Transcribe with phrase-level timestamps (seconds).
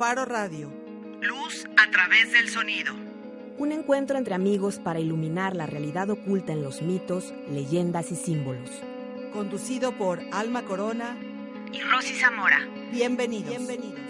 [0.00, 0.72] Faro Radio.
[1.20, 2.94] Luz a través del sonido.
[3.58, 8.70] Un encuentro entre amigos para iluminar la realidad oculta en los mitos, leyendas y símbolos.
[9.34, 11.18] Conducido por Alma Corona
[11.70, 12.66] y Rosy Zamora.
[12.90, 13.50] Bienvenidos.
[13.50, 14.00] Bienvenidos.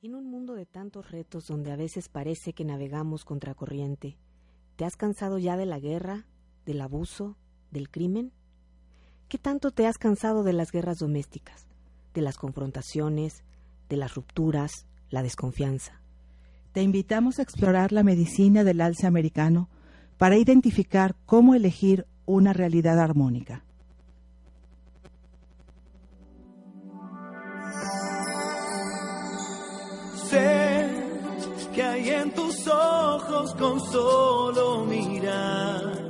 [0.00, 4.16] En un mundo de tantos retos donde a veces parece que navegamos contracorriente,
[4.76, 6.24] ¿te has cansado ya de la guerra,
[6.64, 7.36] del abuso,
[7.70, 8.32] del crimen?
[9.28, 11.66] ¿Qué tanto te has cansado de las guerras domésticas,
[12.14, 13.44] de las confrontaciones,
[13.88, 16.00] de las rupturas, la desconfianza?
[16.72, 19.68] Te invitamos a explorar la medicina del alce americano
[20.18, 23.64] para identificar cómo elegir una realidad armónica.
[30.28, 30.90] Sé
[31.74, 36.09] que hay en tus ojos con solo mirar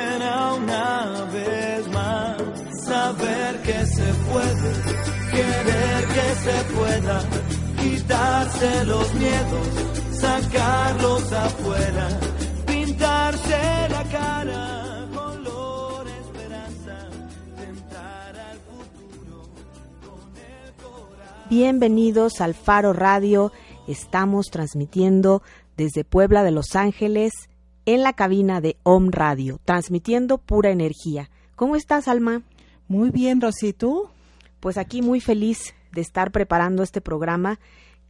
[0.81, 2.37] una vez más
[2.83, 4.71] saber que se puede,
[5.31, 7.21] querer que se pueda,
[7.79, 9.67] quitarse los miedos,
[10.13, 12.09] sacarlos afuera,
[12.65, 17.09] pintarse la cara, color esperanza,
[17.57, 19.49] tentar al futuro
[20.01, 21.49] con el corazón.
[21.49, 23.51] Bienvenidos al Faro Radio,
[23.87, 25.43] estamos transmitiendo
[25.77, 27.31] desde Puebla de Los Ángeles
[27.85, 31.29] en la cabina de Om Radio, transmitiendo pura energía.
[31.55, 32.41] ¿Cómo estás, Alma?
[32.87, 34.09] Muy bien, Rosy, ¿tú?
[34.59, 37.59] Pues aquí muy feliz de estar preparando este programa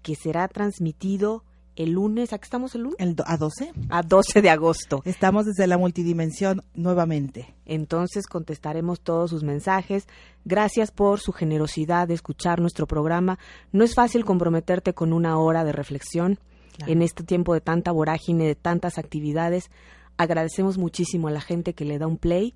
[0.02, 1.44] que será transmitido
[1.78, 2.98] el lunes, ¿a qué estamos el lunes?
[3.00, 3.72] El do- ¿A 12?
[3.90, 5.02] A 12 de agosto.
[5.06, 7.56] Estamos desde la multidimensión nuevamente.
[7.66, 10.06] Entonces contestaremos todos sus mensajes.
[10.44, 13.40] Gracias por su generosidad de escuchar nuestro programa.
[13.72, 16.40] No es fácil comprometerte con una hora de reflexión
[16.78, 16.92] Claro.
[16.92, 19.70] en este tiempo de tanta vorágine, de tantas actividades.
[20.18, 22.54] Agradecemos muchísimo a la gente que le da un play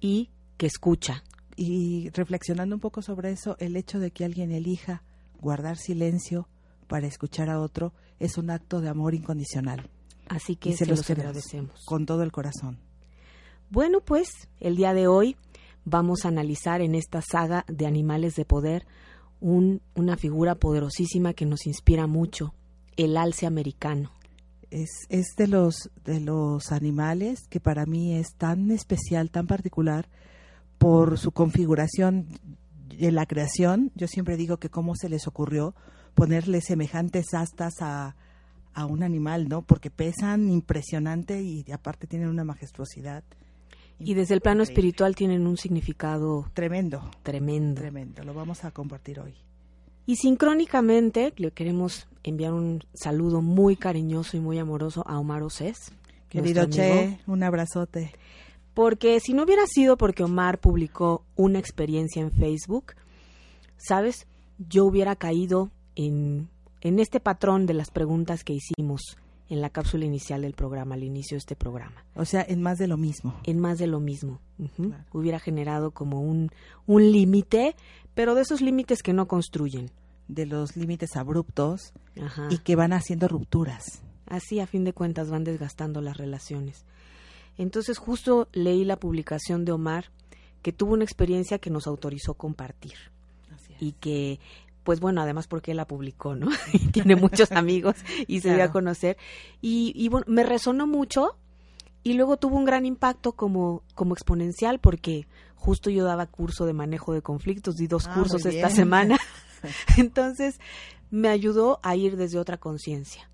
[0.00, 1.22] y que escucha.
[1.56, 5.02] Y reflexionando un poco sobre eso, el hecho de que alguien elija
[5.40, 6.48] guardar silencio
[6.86, 9.88] para escuchar a otro es un acto de amor incondicional.
[10.28, 11.84] Así que y se, los queremos agradecemos.
[11.86, 12.78] Con todo el corazón.
[13.70, 14.30] Bueno, pues
[14.60, 15.36] el día de hoy
[15.84, 18.86] vamos a analizar en esta saga de animales de poder
[19.40, 22.54] un- una figura poderosísima que nos inspira mucho,
[23.04, 24.10] el alce americano.
[24.70, 30.08] Es, es de los de los animales que para mí es tan especial, tan particular
[30.78, 32.28] por su configuración
[32.88, 33.90] de la creación.
[33.94, 35.74] Yo siempre digo que cómo se les ocurrió
[36.14, 38.16] ponerle semejantes astas a,
[38.74, 39.62] a un animal, ¿no?
[39.62, 43.24] Porque pesan impresionante y aparte tienen una majestuosidad.
[43.98, 47.80] Y desde el plano espiritual tienen un significado Tremendo, tremendo.
[47.80, 48.24] tremendo.
[48.24, 49.34] Lo vamos a compartir hoy.
[50.10, 55.92] Y sincrónicamente le queremos enviar un saludo muy cariñoso y muy amoroso a Omar Océs.
[56.28, 58.10] Querido Che, un abrazote.
[58.74, 62.94] Porque si no hubiera sido porque Omar publicó una experiencia en Facebook,
[63.76, 64.26] ¿sabes?
[64.58, 66.48] Yo hubiera caído en,
[66.80, 69.16] en este patrón de las preguntas que hicimos
[69.50, 72.06] en la cápsula inicial del programa, al inicio de este programa.
[72.14, 73.38] O sea, en más de lo mismo.
[73.44, 74.40] En más de lo mismo.
[74.76, 75.04] Claro.
[75.12, 76.50] Hubiera generado como un,
[76.86, 77.74] un límite,
[78.14, 79.90] pero de esos límites que no construyen.
[80.28, 82.46] de los límites abruptos Ajá.
[82.50, 84.00] y que van haciendo rupturas.
[84.26, 86.84] Así a fin de cuentas van desgastando las relaciones.
[87.58, 90.12] Entonces justo leí la publicación de Omar
[90.62, 92.94] que tuvo una experiencia que nos autorizó compartir
[93.80, 94.38] y que
[94.84, 96.48] pues bueno, además porque él la publicó, ¿no?
[96.72, 97.96] Y tiene muchos amigos
[98.26, 98.72] y se dio a Claro.
[98.72, 99.16] conocer.
[99.60, 101.36] Y, y bueno, me resonó mucho
[102.02, 106.72] y luego tuvo un gran impacto como, como exponencial porque justo yo daba curso de
[106.72, 109.18] manejo de conflictos, di dos Ah, cursos esta semana.
[109.98, 110.58] Entonces
[111.10, 113.28] me ayudó a ir desde otra conciencia.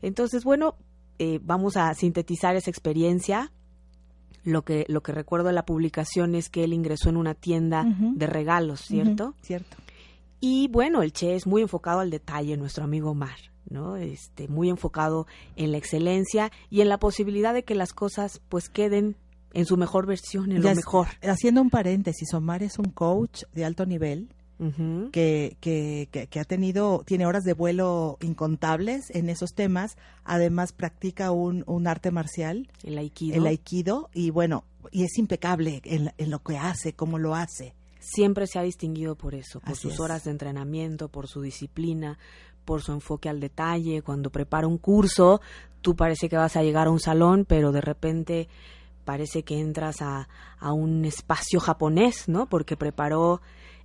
[0.00, 0.76] Entonces, bueno,
[1.18, 3.52] eh, vamos a sintetizar esa experiencia.
[4.44, 7.84] Lo que, lo que recuerdo de la publicación es que él ingresó en una tienda
[7.98, 9.34] de regalos, ¿cierto?
[9.40, 9.76] Cierto.
[10.46, 13.38] Y bueno, el Che es muy enfocado al detalle, nuestro amigo Omar,
[13.70, 13.96] ¿no?
[13.96, 15.26] Este, muy enfocado
[15.56, 19.16] en la excelencia y en la posibilidad de que las cosas pues queden
[19.54, 21.08] en su mejor versión, en Ya lo mejor.
[21.22, 24.34] Haciendo un paréntesis, Omar es un coach de alto nivel
[25.12, 31.30] que, que, que ha tenido, tiene horas de vuelo incontables en esos temas, además practica
[31.30, 33.36] un, un arte marcial, El aikido.
[33.36, 37.74] el aikido, y bueno, y es impecable en, en lo que hace, cómo lo hace.
[38.04, 40.00] Siempre se ha distinguido por eso, por Así sus es.
[40.00, 42.18] horas de entrenamiento, por su disciplina,
[42.64, 44.02] por su enfoque al detalle.
[44.02, 45.40] Cuando prepara un curso,
[45.80, 48.48] tú parece que vas a llegar a un salón, pero de repente
[49.04, 50.28] parece que entras a,
[50.58, 52.46] a un espacio japonés, ¿no?
[52.48, 53.40] Porque preparó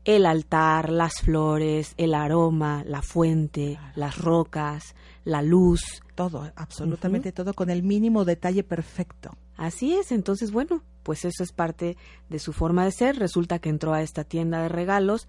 [0.05, 4.95] el altar, las flores, el aroma, la fuente, las rocas,
[5.25, 6.01] la luz.
[6.15, 9.31] Todo, absolutamente todo, con el mínimo detalle perfecto.
[9.57, 11.97] Así es, entonces bueno, pues eso es parte
[12.29, 13.17] de su forma de ser.
[13.17, 15.27] Resulta que entró a esta tienda de regalos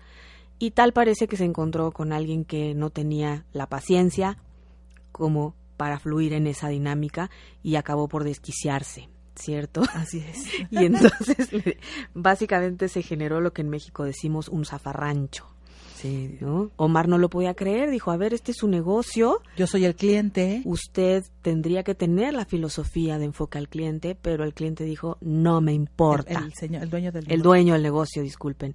[0.59, 4.37] y tal parece que se encontró con alguien que no tenía la paciencia
[5.11, 7.31] como para fluir en esa dinámica
[7.63, 9.81] y acabó por desquiciarse, ¿cierto?
[9.95, 10.45] Así es.
[10.71, 11.49] Y entonces
[12.13, 15.47] básicamente se generó lo que en México decimos un zafarrancho,
[16.01, 16.37] Sí.
[16.41, 16.71] ¿no?
[16.77, 19.95] Omar no lo podía creer, dijo, a ver, este es su negocio, Yo soy el
[19.95, 20.63] cliente.
[20.65, 25.61] usted tendría que tener la filosofía de enfoque al cliente, pero el cliente dijo, no
[25.61, 26.39] me importa.
[26.39, 27.45] El, el señor, el dueño del El negocio.
[27.45, 28.75] dueño del negocio, disculpen.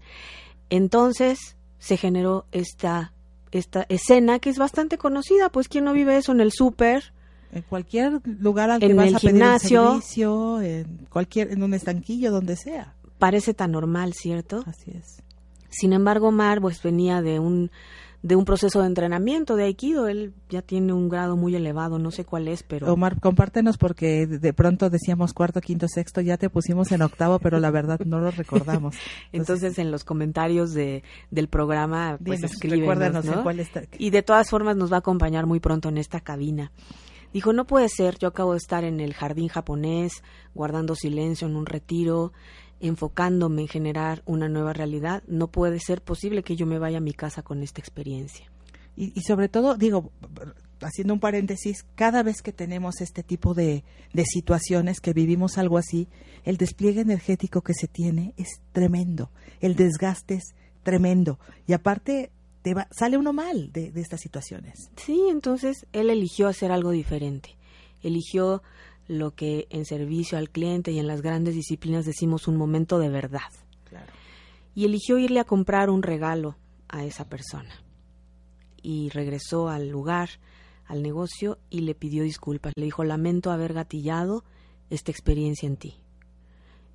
[0.70, 3.14] Entonces se generó esta,
[3.52, 7.14] esta escena que es bastante conocida, pues ¿quién no vive eso en el súper?
[7.52, 11.74] En cualquier lugar al que En vas el a pedir servicio, en cualquier, en un
[11.74, 12.96] estanquillo, donde sea.
[13.20, 14.64] Parece tan normal, ¿cierto?
[14.66, 15.22] Así es.
[15.78, 17.72] Sin embargo, Mar pues venía de un
[18.26, 22.10] de un proceso de entrenamiento de Aikido, él ya tiene un grado muy elevado, no
[22.10, 26.50] sé cuál es, pero Omar, compártenos porque de pronto decíamos cuarto, quinto, sexto, ya te
[26.50, 28.96] pusimos en octavo, pero la verdad no lo recordamos.
[29.32, 33.84] entonces en los comentarios de, del programa pues escríbenos, cuál está.
[34.00, 36.72] y de todas formas nos va a acompañar muy pronto en esta cabina.
[37.32, 40.24] Dijo, no puede ser, yo acabo de estar en el jardín japonés,
[40.56, 42.32] guardando silencio en un retiro,
[42.80, 47.02] enfocándome en generar una nueva realidad, no puede ser posible que yo me vaya a
[47.02, 48.52] mi casa con esta experiencia.
[48.98, 50.12] Y, y sobre todo, digo,
[50.82, 53.84] haciendo un paréntesis, cada vez que tenemos este tipo de,
[54.14, 56.08] de situaciones, que vivimos algo así,
[56.44, 61.40] el despliegue energético que se tiene es tremendo, el desgaste es tremendo.
[61.68, 62.32] Y aparte,
[62.62, 64.90] te va- sale uno mal de, de estas situaciones.
[64.96, 67.58] Sí, entonces él eligió hacer algo diferente.
[68.02, 68.62] Eligió
[69.08, 73.10] lo que en servicio al cliente y en las grandes disciplinas decimos un momento de
[73.10, 73.52] verdad.
[73.90, 74.12] Claro.
[74.74, 76.56] y eligió irle a comprar un regalo
[76.90, 77.70] a esa persona.
[78.82, 80.30] Y regresó al lugar,
[80.86, 82.74] al negocio, y le pidió disculpas.
[82.76, 84.44] Le dijo, lamento haber gatillado
[84.90, 85.94] esta experiencia en ti.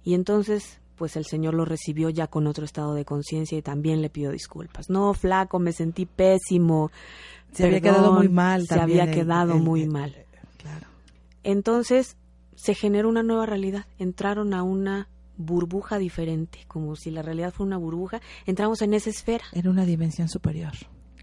[0.05, 4.03] Y entonces, pues el Señor lo recibió ya con otro estado de conciencia y también
[4.03, 4.91] le pidió disculpas.
[4.91, 6.91] No, flaco, me sentí pésimo.
[7.53, 8.63] Se había quedado muy mal.
[8.67, 10.15] Se también había el- quedado el- muy el- mal.
[10.59, 10.87] Claro.
[11.43, 12.17] Entonces
[12.55, 13.87] se generó una nueva realidad.
[13.99, 18.21] Entraron a una burbuja diferente, como si la realidad fuera una burbuja.
[18.47, 20.73] Entramos en esa esfera, En una dimensión superior.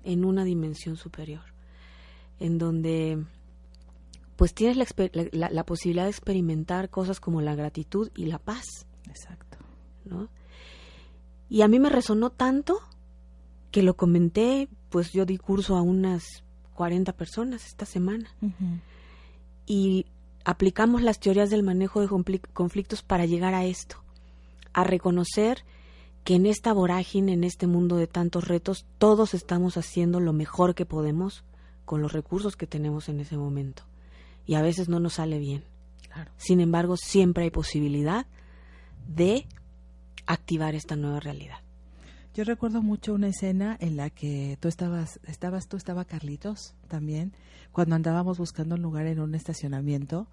[0.03, 1.43] en una dimensión superior,
[2.39, 3.23] en donde
[4.37, 4.85] pues tienes la,
[5.33, 8.65] la- la- posibilidad de experimentar cosas como la gratitud y la paz,
[9.07, 9.57] Exacto.
[10.05, 10.29] ¿no?
[11.49, 12.79] Y a mí me resonó tanto
[13.71, 16.23] que lo comenté, pues yo di curso a unas
[16.75, 18.29] 40 personas esta semana.
[19.67, 20.07] Y
[20.45, 23.97] aplicamos las teorías del manejo de confli- conflictos para llegar a esto,
[24.73, 25.63] a reconocer
[26.23, 30.73] que en esta vorágine, en este mundo de tantos retos, todos estamos haciendo lo mejor
[30.73, 31.43] que podemos
[31.85, 33.83] con los recursos que tenemos en ese momento.
[34.45, 35.63] Y a veces no nos sale bien.
[36.11, 36.31] Claro.
[36.37, 38.25] Sin embargo, siempre hay posibilidad
[39.07, 39.45] de
[40.25, 41.59] activar esta nueva realidad.
[42.37, 47.33] Yo recuerdo mucho una escena en la que tú estabas, estabas tú, estaba Carlitos también,
[47.71, 50.27] cuando andábamos buscando un lugar en un estacionamiento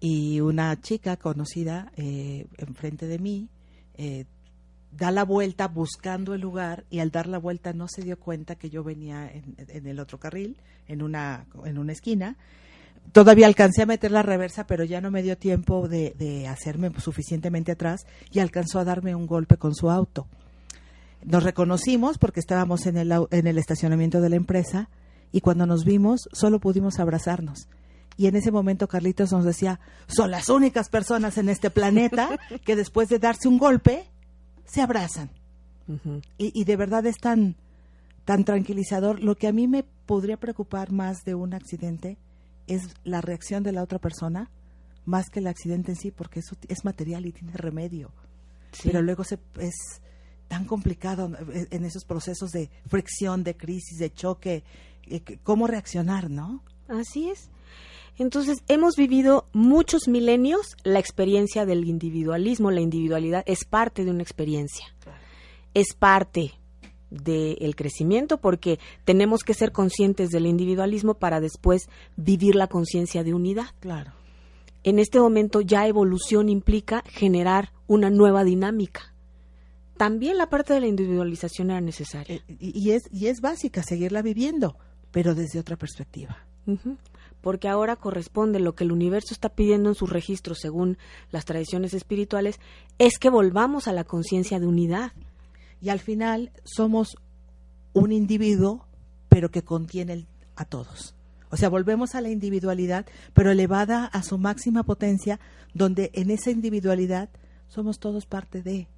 [0.00, 3.50] y una chica conocida eh, enfrente de mí
[3.98, 4.24] eh,
[4.92, 8.54] da la vuelta buscando el lugar y al dar la vuelta no se dio cuenta
[8.54, 10.56] que yo venía en, en el otro carril,
[10.88, 12.38] en una, en una esquina.
[13.12, 16.90] Todavía alcancé a meter la reversa, pero ya no me dio tiempo de, de hacerme
[16.98, 20.26] suficientemente atrás y alcanzó a darme un golpe con su auto.
[21.24, 24.88] Nos reconocimos porque estábamos en el, en el estacionamiento de la empresa
[25.32, 27.68] y cuando nos vimos solo pudimos abrazarnos.
[28.16, 32.76] Y en ese momento Carlitos nos decía, son las únicas personas en este planeta que
[32.76, 34.04] después de darse un golpe
[34.64, 35.30] se abrazan.
[36.38, 37.56] Y, y de verdad es tan,
[38.24, 39.20] tan tranquilizador.
[39.22, 42.16] Lo que a mí me podría preocupar más de un accidente
[42.68, 44.50] es la reacción de la otra persona,
[45.04, 48.12] más que el accidente en sí, porque eso es material y tiene remedio
[48.72, 48.82] Sí.
[48.84, 49.74] pero luego se, es
[50.50, 54.64] tan complicado eh, en esos procesos de fricción, de crisis, de choque,
[55.06, 56.64] eh, cómo reaccionar, ¿no?
[56.88, 57.48] Así es.
[58.18, 62.72] Entonces, hemos vivido muchos milenios la experiencia del individualismo.
[62.72, 64.86] La individualidad es parte de una experiencia.
[65.72, 66.52] Es parte
[67.10, 73.34] del crecimiento porque tenemos que ser conscientes del individualismo para después vivir la conciencia de
[73.34, 73.68] unidad.
[73.78, 74.12] Claro.
[74.82, 79.09] En este momento ya evolución implica generar una nueva dinámica.
[80.00, 82.36] También la parte de la individualización era necesaria.
[82.36, 84.78] Eh, y, es, y es básica seguirla viviendo,
[85.10, 86.38] pero desde otra perspectiva.
[87.42, 90.96] Porque ahora corresponde lo que el universo está pidiendo en sus registros según
[91.30, 92.60] las tradiciones espirituales,
[92.96, 95.12] es que volvamos a la conciencia de unidad.
[95.82, 97.18] Y al final somos
[97.92, 98.86] un individuo,
[99.28, 100.26] pero que contiene
[100.56, 101.14] a todos.
[101.50, 103.04] O sea, volvemos a la individualidad,
[103.34, 105.40] pero elevada a su máxima potencia,
[105.74, 107.28] donde en esa individualidad
[107.68, 108.88] somos todos parte de,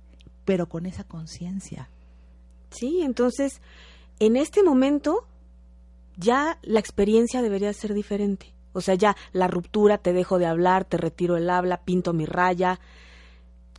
[0.45, 1.89] pero con esa conciencia.
[2.71, 3.61] Sí, entonces,
[4.19, 5.27] en este momento
[6.17, 8.55] ya la experiencia debería ser diferente.
[8.73, 12.25] O sea, ya la ruptura, te dejo de hablar, te retiro el habla, pinto mi
[12.25, 12.81] raya.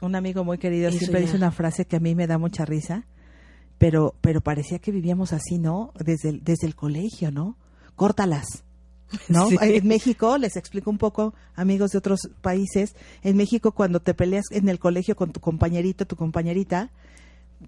[0.01, 1.25] Un amigo muy querido Eso siempre ya.
[1.25, 3.08] dice una frase que a mí me da mucha risa,
[3.77, 5.91] pero, pero parecía que vivíamos así, ¿no?
[5.96, 7.58] Desde el, desde el colegio, ¿no?
[7.96, 8.63] Córtalas.
[9.27, 9.48] ¿No?
[9.50, 9.57] Sí.
[9.62, 14.45] En México, les explico un poco, amigos de otros países, en México cuando te peleas
[14.51, 16.91] en el colegio con tu compañerito, tu compañerita,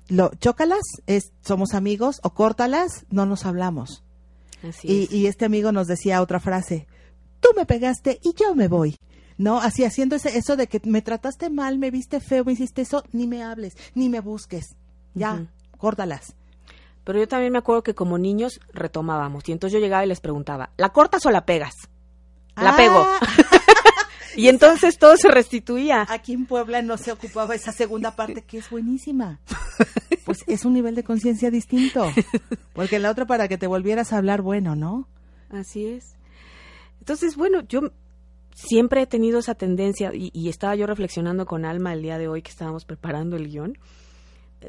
[0.08, 4.04] lo chócalas, es somos amigos, o córtalas, no nos hablamos.
[4.68, 5.12] Así Y, es.
[5.12, 6.88] y este amigo nos decía otra frase,
[7.40, 8.98] tú me pegaste y yo me voy.
[9.38, 9.60] ¿No?
[9.60, 13.04] Así haciendo ese, eso de que me trataste mal, me viste feo, me hiciste eso,
[13.12, 14.76] ni me hables, ni me busques.
[15.14, 15.48] Ya, Ujú.
[15.78, 16.36] córtalas.
[17.06, 20.20] Pero yo también me acuerdo que como niños retomábamos y entonces yo llegaba y les
[20.20, 21.88] preguntaba, ¿la cortas o la pegas?
[22.58, 23.08] La Ah, pego.
[24.38, 26.06] Y entonces todo se restituía.
[26.10, 29.40] Aquí en Puebla no se ocupaba esa segunda parte que es buenísima.
[30.26, 32.12] Pues es un nivel de conciencia distinto.
[32.74, 35.08] Porque la otra para que te volvieras a hablar bueno, ¿no?
[35.52, 36.16] Así es.
[36.98, 37.92] Entonces, bueno, yo
[38.56, 42.28] siempre he tenido esa tendencia y, y estaba yo reflexionando con Alma el día de
[42.28, 43.78] hoy que estábamos preparando el guion,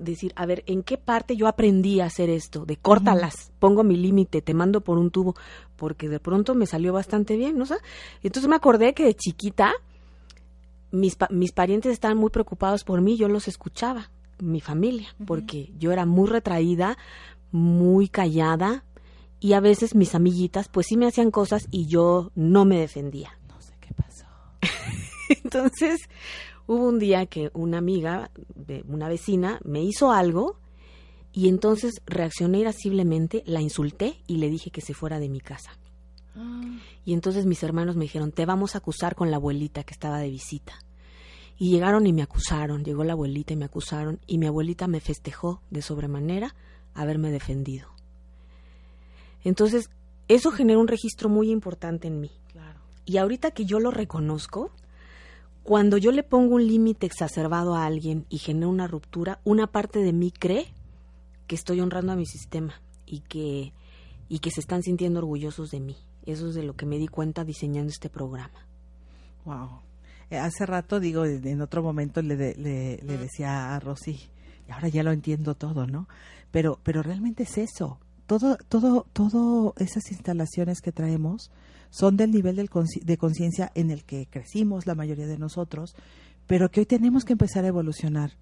[0.01, 2.65] decir, a ver, ¿en qué parte yo aprendí a hacer esto?
[2.65, 5.35] De córtalas, pongo mi límite, te mando por un tubo,
[5.77, 7.65] porque de pronto me salió bastante bien, ¿no?
[7.65, 7.79] O sea,
[8.23, 9.73] entonces me acordé que de chiquita
[10.91, 15.93] mis, mis parientes estaban muy preocupados por mí, yo los escuchaba, mi familia, porque yo
[15.93, 16.97] era muy retraída,
[17.51, 18.85] muy callada
[19.41, 23.39] y a veces mis amiguitas pues sí me hacían cosas y yo no me defendía.
[23.49, 24.27] No sé qué pasó.
[25.45, 26.01] Entonces
[26.67, 28.31] hubo un día que una amiga,
[28.89, 30.59] una vecina, me hizo algo
[31.33, 35.73] y entonces reaccioné irasciblemente, la insulté y le dije que se fuera de mi casa.
[37.05, 40.19] Y entonces mis hermanos me dijeron, te vamos a acusar con la abuelita que estaba
[40.19, 40.75] de visita.
[41.59, 45.01] Y llegaron y me acusaron, llegó la abuelita y me acusaron, y mi abuelita me
[45.01, 46.55] festejó de sobremanera
[46.93, 47.89] haberme defendido.
[49.45, 49.89] Entonces,
[50.29, 52.31] eso generó un registro muy importante en mí.
[52.53, 52.81] Claro.
[53.07, 54.73] Y ahorita que yo lo reconozco,
[55.67, 59.99] cuando yo le pongo un límite exacerbado a alguien y genera una ruptura, una parte
[59.99, 60.73] de mí cree
[61.49, 63.73] que estoy honrando a mi sistema y que,
[64.29, 65.97] y que se están sintiendo orgullosos de mí.
[66.25, 68.65] Eso es de lo que me di cuenta diseñando este programa.
[69.45, 69.81] Wow.
[70.31, 74.21] Eh, hace rato, digo, en en otro momento le, de- le, le decía a Rosy,
[74.69, 76.09] y ahora ya lo entiendo todo, ¿no?
[76.53, 77.99] Pero, pero realmente es eso.
[78.27, 81.51] Todo, todo, todo esas instalaciones que traemos
[81.91, 85.95] son del nivel del consci- de conciencia en el que crecimos la mayoría de nosotros,
[86.47, 88.33] pero que hoy tenemos que empezar a evolucionar.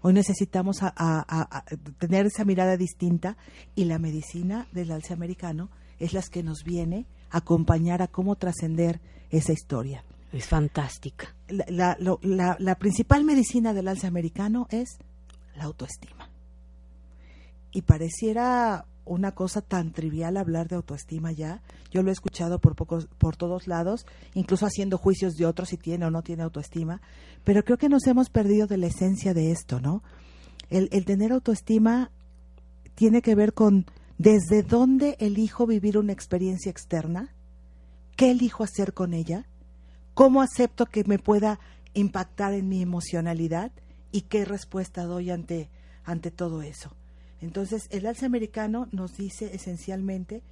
[0.00, 1.64] Hoy necesitamos a- a- a- a
[1.98, 3.36] tener esa mirada distinta
[3.76, 8.34] y la medicina del alce americano es la que nos viene a acompañar a cómo
[8.36, 11.34] trascender esa historia Es fantástica.
[11.48, 14.98] la, la- lo- la- la principal medicina del alce americano es
[15.54, 16.28] la autoestima.
[17.70, 21.62] Y pareciera una cosa tan trivial hablar de autoestima ya.
[21.90, 25.76] Yo lo he escuchado por pocos, por todos lados, incluso haciendo juicios de otros si
[25.76, 27.00] tiene o no tiene autoestima.
[27.44, 30.02] Pero creo que nos hemos perdido de la esencia de esto, ¿no?
[30.70, 32.10] El, el tener autoestima
[32.94, 33.86] tiene que ver con
[34.18, 37.34] desde dónde elijo vivir una experiencia externa,
[38.16, 39.48] qué elijo hacer con ella,
[40.14, 41.58] cómo acepto que me pueda
[41.94, 43.72] impactar en mi emocionalidad
[44.12, 45.70] y qué respuesta doy ante,
[46.04, 46.94] ante todo eso.
[47.42, 50.42] Entonces, el alce americano nos dice esencialmente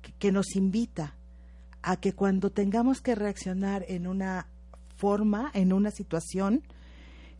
[0.00, 1.16] que, que nos invita
[1.82, 4.46] a que cuando tengamos que reaccionar en una
[4.96, 6.62] forma, en una situación,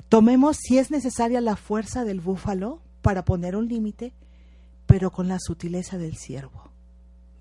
[0.08, 4.12] tomemos si es necesaria la fuerza del búfalo para poner un límite,
[4.86, 6.70] pero con la sutileza del ciervo.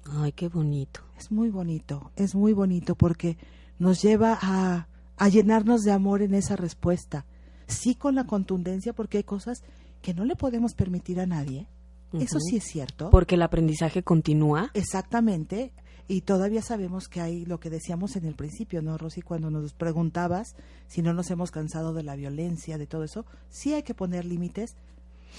[0.06, 1.02] Ay, qué bonito.
[1.18, 3.38] Es muy bonito, es muy bonito porque
[3.80, 7.26] nos lleva a, a llenarnos de amor en esa respuesta.
[7.68, 9.64] Sí con la contundencia porque hay cosas
[10.02, 11.68] que no le podemos permitir a nadie.
[12.14, 13.10] Eso sí es cierto.
[13.10, 14.70] Porque el aprendizaje continúa.
[14.74, 15.72] Exactamente.
[16.08, 19.22] Y todavía sabemos que hay lo que decíamos en el principio, ¿no, Rosy?
[19.22, 20.56] Cuando nos preguntabas
[20.88, 24.26] si no nos hemos cansado de la violencia, de todo eso, sí hay que poner
[24.26, 24.76] límites,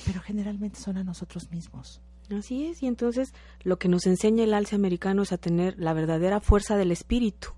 [0.07, 2.01] pero generalmente son a nosotros mismos.
[2.31, 5.93] Así es, y entonces lo que nos enseña el alce americano es a tener la
[5.93, 7.49] verdadera fuerza del espíritu,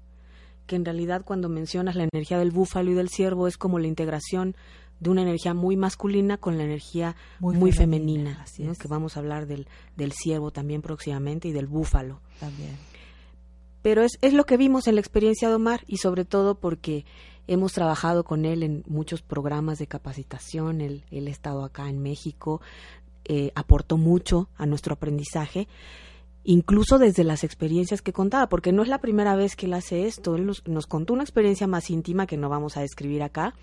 [0.67, 3.87] que en realidad cuando mencionas la energía del búfalo y del ciervo es como la
[3.87, 4.57] integración
[5.01, 8.73] de una energía muy masculina con la energía muy, Muy femenina, femenina, así ¿no?
[8.73, 8.79] es.
[8.79, 12.21] que vamos a hablar del, del ciervo también próximamente y del búfalo.
[12.41, 12.77] También.
[13.83, 17.05] Pero es, es lo que vimos en la experiencia de Omar y sobre todo porque
[17.47, 21.99] hemos trabajado con él en muchos programas de capacitación, él, él ha estado acá en
[21.99, 22.61] México,
[23.25, 25.69] eh, aportó mucho a nuestro aprendizaje,
[26.45, 30.07] incluso desde las experiencias que contaba, porque no es la primera vez que él hace
[30.07, 33.55] esto, él nos, nos contó una experiencia más íntima que no vamos a describir acá,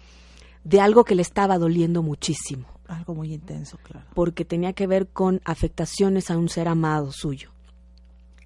[0.63, 4.05] de algo que le estaba doliendo muchísimo Algo muy intenso, claro.
[4.13, 7.51] porque tenía que ver con afectaciones a un ser amado suyo.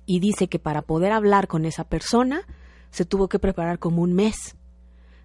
[0.05, 2.41] Y dice que para poder hablar con esa persona
[2.91, 4.55] se tuvo que preparar como un mes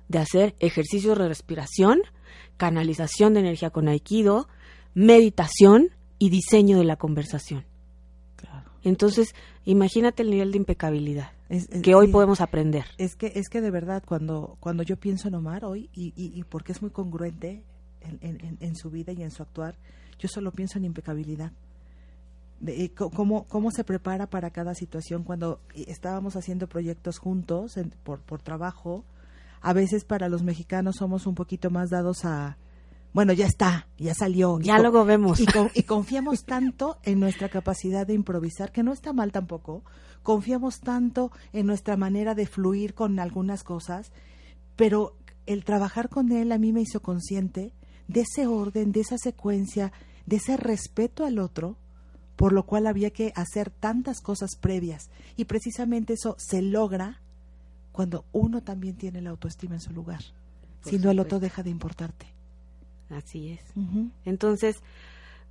[0.08, 2.00] de hacer ejercicios de respiración,
[2.56, 4.48] canalización de energía con aikido,
[4.94, 7.64] meditación y diseño de la conversación.
[8.36, 8.70] claro.
[8.82, 12.12] Entonces, imagínate el nivel de impecabilidad Es- es- que hoy sí.
[12.12, 12.86] podemos aprender.
[12.96, 16.32] Es que, es que de verdad, cuando, cuando yo pienso en Omar hoy, y, y,
[16.38, 17.62] y porque es muy congruente
[18.00, 19.74] en, en- en- su vida y en su actuar,
[20.18, 21.52] yo solo pienso en impecabilidad.
[22.60, 27.76] De, eh, cómo, cómo se prepara para cada situación cuando eh, estábamos haciendo proyectos juntos
[27.76, 29.04] en- por, por trabajo.
[29.60, 32.56] A veces para los mexicanos somos un poquito más dados a,
[33.12, 34.58] bueno, ya está, ya salió.
[34.60, 35.40] Ya luego vemos.
[35.40, 39.82] y, con- y confiamos tanto en nuestra capacidad de improvisar, que no está mal tampoco.
[40.22, 44.12] Confiamos tanto en nuestra manera de fluir con algunas cosas,
[44.76, 47.72] pero el trabajar con él a mí me hizo consciente
[48.06, 49.92] de ese orden, de esa secuencia,
[50.26, 51.76] de ese respeto al otro,
[52.36, 55.10] por lo cual había que hacer tantas cosas previas.
[55.36, 57.20] Y precisamente eso se logra
[57.92, 60.20] cuando uno también tiene la autoestima en su lugar.
[60.84, 62.26] Si no, el otro deja de importarte.
[63.10, 63.60] Así es.
[64.24, 64.82] Entonces,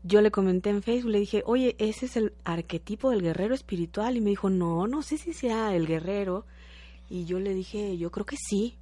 [0.03, 4.15] yo le comenté en Facebook, le dije, oye, ese es el arquetipo del guerrero espiritual.
[4.17, 6.45] Y me dijo, no, no sé si sea el guerrero.
[7.09, 8.77] Y yo le dije, yo creo que sí,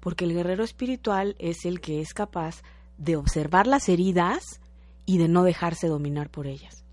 [0.00, 2.62] porque el guerrero espiritual es el que es capaz
[2.98, 4.60] de observar las heridas
[5.06, 6.84] y de no dejarse dominar por ellas.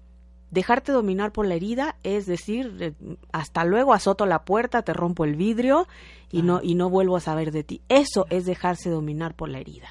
[0.52, 2.94] Dejarte dominar por la herida es decir, eh,
[3.34, 5.88] hasta luego azoto la puerta, te rompo el vidrio
[6.32, 7.82] y no y no vuelvo a saber de ti.
[7.90, 9.90] Eso es dejarse dominar por la herida.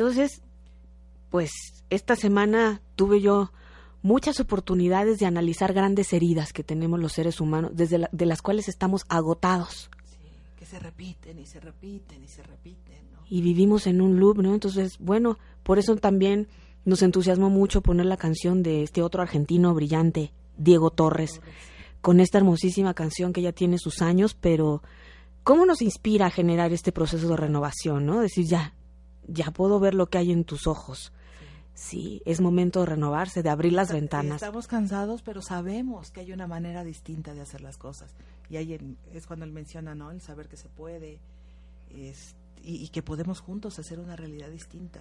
[0.00, 0.40] Entonces,
[1.28, 1.50] pues
[1.90, 3.52] esta semana tuve yo
[4.02, 8.40] muchas oportunidades de analizar grandes heridas que tenemos los seres humanos, desde la- de las
[8.40, 10.16] cuales estamos agotados Sí,
[10.56, 13.18] que se repiten y se repiten y se repiten, ¿no?
[13.28, 14.54] y vivimos en un loop, ¿no?
[14.54, 16.48] Entonces, bueno, por eso también
[16.86, 21.42] nos entusiasmó mucho poner la canción de este otro argentino brillante, Diego Torres,
[22.00, 24.82] con esta hermosísima canción que ya tiene sus años, pero
[25.44, 28.20] ¿cómo nos inspira a generar este proceso de renovación, ¿no?
[28.20, 28.72] Decir, ya,
[29.26, 31.12] ya puedo ver lo que hay en tus ojos.
[31.74, 34.34] Sí, es momento de renovarse, de abrir las ventanas.
[34.42, 38.14] Estamos cansados, pero sabemos que hay una manera distinta de hacer las cosas.
[38.50, 40.10] Y ahí es cuando él menciona, ¿no?
[40.10, 41.20] El saber que se puede
[41.90, 45.00] es- y, y que podemos juntos hacer una realidad distinta.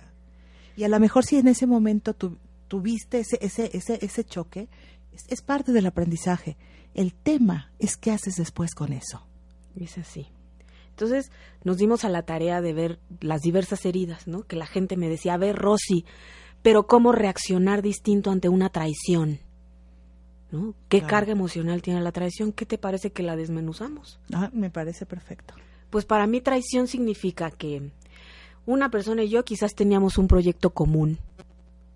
[0.78, 2.38] Y a lo mejor si en ese momento tu-
[2.70, 4.70] tuviste ese, ese, ese, ese choque,
[5.12, 6.56] es, es parte del aprendizaje.
[6.94, 9.26] El tema es qué haces después con eso.
[9.76, 10.28] Es así.
[11.00, 11.32] Entonces
[11.64, 14.44] nos dimos a la tarea de ver las diversas heridas, ¿no?
[14.44, 16.04] Que la gente me decía, a ver, Rosy,
[16.62, 19.40] pero ¿cómo reaccionar distinto ante una traición?
[20.52, 20.74] ¿No?
[20.90, 21.10] ¿Qué Claro.
[21.12, 22.52] carga emocional tiene la traición?
[22.52, 24.20] ¿Qué te parece que la desmenuzamos?
[24.34, 25.54] Ah, me parece perfecto.
[25.90, 27.92] Pues para mí traición significa que
[28.66, 31.18] una persona y yo quizás teníamos un proyecto común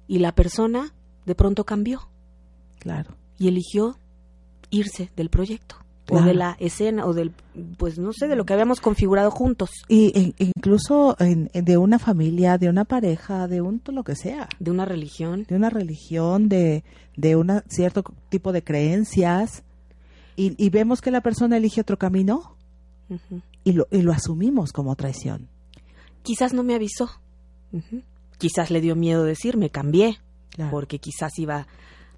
[0.07, 0.93] y la persona
[1.25, 2.07] de pronto cambió
[2.79, 3.15] Claro.
[3.37, 3.97] y eligió
[4.69, 5.75] irse del proyecto
[6.09, 7.31] o de la escena o del
[7.77, 9.69] pues no sé de lo que habíamos configurado juntos.
[9.87, 14.49] Y e- incluso en- de una familia, de una pareja, de un lo que sea.
[14.59, 15.45] de una religión.
[15.47, 16.83] De una religión, de,
[17.15, 19.63] de un cierto tipo de creencias,
[20.35, 22.55] y, y vemos que la persona elige otro camino
[23.63, 25.47] y lo, y lo asumimos como traición.
[26.23, 27.09] quizás no me avisó.
[28.37, 30.17] Quizás le dio miedo decirme cambié
[30.49, 30.69] Claro.
[30.71, 31.67] porque quizás iba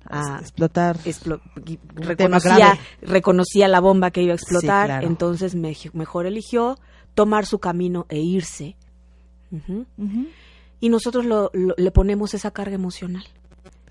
[0.09, 0.97] a explotar.
[0.99, 1.79] explo- qui-
[2.15, 5.07] tema reconocía reconocía la bomba que iba a explotar claro.
[5.07, 6.77] entonces me- mejor eligió
[7.15, 8.75] tomar su camino e irse
[10.81, 13.23] y nosotros lo- lo- le ponemos esa carga emocional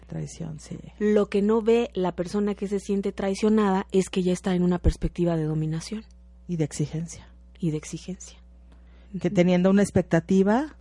[0.07, 0.79] Traición, sí.
[0.99, 4.63] lo que no ve la persona que se siente traicionada es que ya está en
[4.63, 6.05] una perspectiva de dominación
[6.47, 7.27] Y de exigencia.
[7.59, 8.39] y de exigencia
[9.21, 10.77] Que teniendo una expectativa,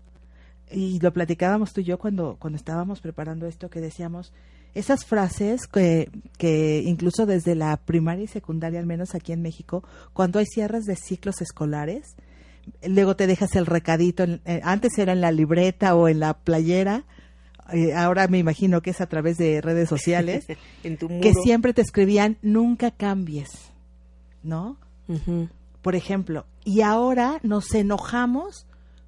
[0.71, 4.33] y lo platicábamos tú y yo cuando, cuando estábamos preparando esto, que decíamos,
[4.75, 9.83] esas frases que, que incluso desde la primaria y secundaria, al menos aquí en México,
[10.13, 12.15] cuando hay cierres de ciclos escolares,
[12.87, 16.33] luego te dejas el recadito, en- eh, antes era en la libreta o en la
[16.33, 17.05] playera,
[17.71, 20.45] eh, ahora me imagino que es a través de redes sociales,
[20.83, 21.21] en tu muro.
[21.21, 23.49] que siempre te escribían, nunca cambies,
[24.43, 24.77] ¿no?
[25.81, 28.65] Por ejemplo, y ahora nos enojamos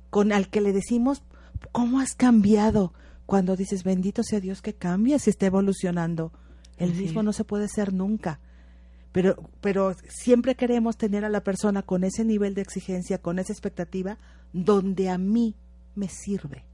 [0.09, 1.23] con al que le decimos,
[1.71, 2.93] ¿cómo has cambiado?
[3.25, 6.31] Cuando dices, bendito sea Dios que cambia, si está evolucionando.
[6.77, 8.39] El mismo no se puede ser nunca.
[9.11, 13.53] Pero, pero siempre queremos tener a la persona con ese nivel de exigencia, con esa
[13.53, 14.17] expectativa,
[14.51, 15.55] donde a mí
[15.95, 16.65] me sirve.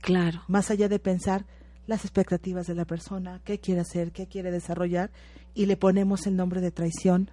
[0.00, 0.42] Claro.
[0.48, 1.44] Más allá de pensar
[1.86, 5.10] las expectativas de la persona, qué quiere hacer, qué quiere desarrollar,
[5.54, 7.30] y le ponemos el nombre de traición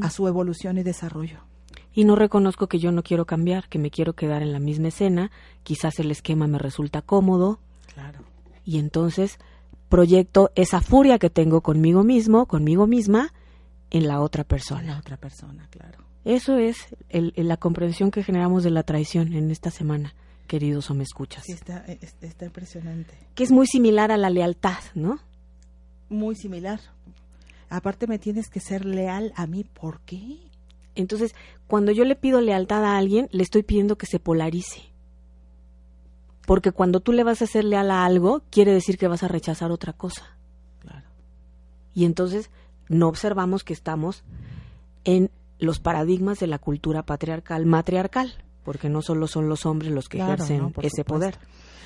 [0.00, 1.38] a su evolución y desarrollo.
[1.92, 4.88] Y no reconozco que yo no quiero cambiar, que me quiero quedar en la misma
[4.88, 5.30] escena,
[5.62, 7.60] quizás el esquema me resulta cómodo
[8.00, 8.24] Claro.
[8.64, 9.38] y entonces
[9.88, 13.32] proyecto esa furia que tengo conmigo mismo, conmigo misma,
[13.90, 14.98] en la otra A la persona.
[14.98, 15.98] otra persona, claro.
[16.24, 16.76] Eso es
[17.08, 20.14] el- el- la comprensión que generamos de la traición en esta semana,
[20.46, 21.42] queridos o me escuchas.
[21.44, 23.14] Sí, está, es- está impresionante.
[23.34, 25.18] Que es muy similar a la lealtad, ¿no?
[26.08, 26.80] Muy similar.
[27.68, 29.64] Aparte me tienes que ser leal a mí.
[29.64, 30.38] ¿Por qué?
[30.94, 31.34] Entonces,
[31.66, 34.82] cuando yo le pido lealtad a alguien, le estoy pidiendo que se polarice.
[36.50, 39.28] Porque cuando tú le vas a ser leal a algo, quiere decir que vas a
[39.28, 40.36] rechazar otra cosa.
[40.80, 41.06] Claro.
[41.94, 42.50] Y entonces
[42.88, 44.24] no observamos que estamos
[45.04, 48.32] en los paradigmas de la cultura patriarcal, matriarcal,
[48.64, 51.04] porque no solo son los hombres los que Claro, ejercen ese supuesto.
[51.04, 51.38] poder.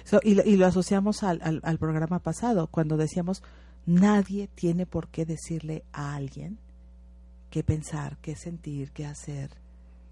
[0.05, 3.42] So, y, lo- y lo asociamos al, al, al programa pasado, cuando decíamos,
[3.85, 6.59] nadie tiene por qué decirle a alguien
[7.50, 9.50] qué pensar, qué sentir, qué hacer.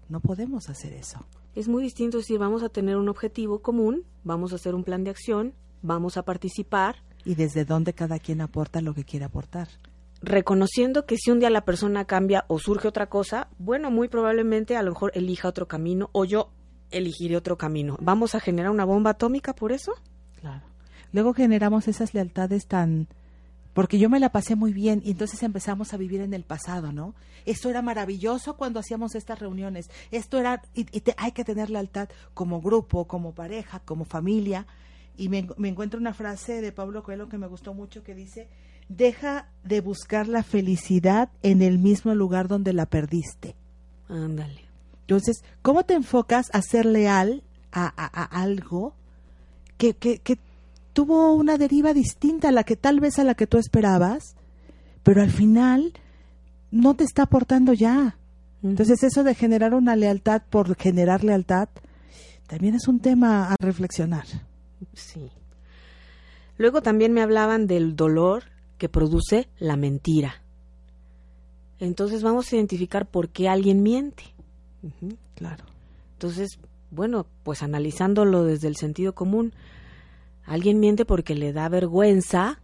[0.09, 1.25] No podemos hacer eso.
[1.55, 5.03] Es muy distinto decir, vamos a tener un objetivo común, vamos a hacer un plan
[5.03, 9.67] de acción, vamos a participar, Y desde dónde cada quien aporta lo que quiere aportar.
[10.21, 14.75] reconociendo que si un día la persona cambia o surge otra cosa, bueno, muy probablemente
[14.77, 16.49] a lo mejor elija otro camino o yo
[16.91, 17.97] elegiré otro camino.
[18.01, 19.93] ¿Vamos a generar una bomba atómica por eso?
[20.39, 20.63] Claro.
[21.11, 23.07] Luego generamos esas lealtades tan...
[23.73, 26.91] Porque yo me la pasé muy bien y entonces empezamos a vivir en el pasado,
[26.91, 27.15] ¿no?
[27.45, 29.89] Esto era maravilloso cuando hacíamos estas reuniones.
[30.11, 30.61] Esto era...
[30.75, 34.67] Y, y te- hay que tener lealtad como grupo, como pareja, como familia.
[35.17, 38.47] Y me, me encuentro una frase de Pablo Coelho que me gustó mucho que dice,
[38.89, 43.55] deja de buscar la felicidad en el mismo lugar donde la perdiste.
[44.07, 44.61] Ándale.
[45.01, 48.93] Entonces, ¿cómo te enfocas a ser leal a, a- a algo
[49.77, 50.37] que, que, que
[50.93, 54.35] tuvo una deriva distinta a la que tal vez a la que tú esperabas,
[55.03, 55.93] pero al final
[56.71, 58.17] no te está aportando ya?
[58.63, 61.67] Entonces, eso de generar una lealtad por generar lealtad
[62.47, 64.25] también es un tema a reflexionar.
[64.93, 65.31] Sí.
[66.57, 68.43] Luego también me hablaban del dolor
[68.77, 70.43] que produce la mentira.
[71.79, 74.23] Entonces vamos a identificar por qué alguien miente.
[75.35, 75.65] Claro.
[76.13, 76.59] Entonces,
[76.91, 79.53] bueno, pues analizándolo desde el sentido común,
[80.45, 82.59] alguien miente porque le da vergüenza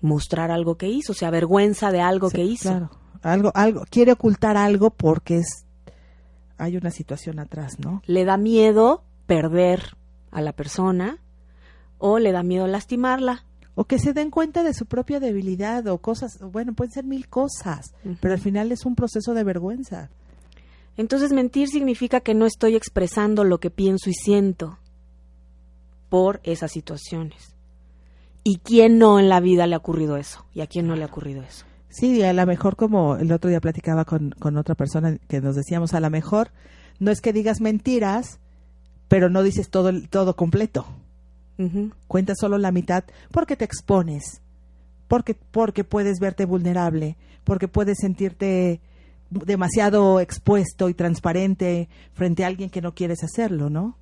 [0.00, 2.68] mostrar algo que hizo, o sea, vergüenza de algo Sí, que hizo.
[2.70, 2.90] Claro.
[3.22, 5.66] Algo, algo, quiere ocultar algo porque es
[6.56, 8.02] hay una situación atrás, ¿no?
[8.06, 9.96] Le da miedo perder
[10.30, 11.18] a la persona
[11.98, 13.44] o le da miedo lastimarla.
[13.74, 17.28] o que se den cuenta de su propia debilidad o cosas, bueno, pueden ser mil
[17.28, 20.10] cosas, pero al final es un proceso de vergüenza.
[20.98, 24.78] Entonces mentir significa que no estoy expresando lo que pienso y siento
[26.10, 27.54] por esas situaciones.
[28.44, 30.44] ¿Y quién no en la vida le ha ocurrido eso?
[30.52, 31.64] ¿Y a quién no le ha ocurrido eso?
[31.88, 35.56] Sí, a lo mejor como el otro día platicaba con, con otra persona que nos
[35.56, 36.50] decíamos, a lo mejor
[36.98, 38.38] no es que digas mentiras,
[39.08, 40.86] pero no dices todo, el- todo completo,
[41.58, 41.90] Ujú.
[42.06, 44.40] cuentas solo la mitad porque te expones,
[45.08, 48.80] porque, porque puedes verte vulnerable, porque puedes sentirte
[49.30, 53.96] demasiado expuesto y transparente frente a alguien que no quieres hacerlo, ¿no?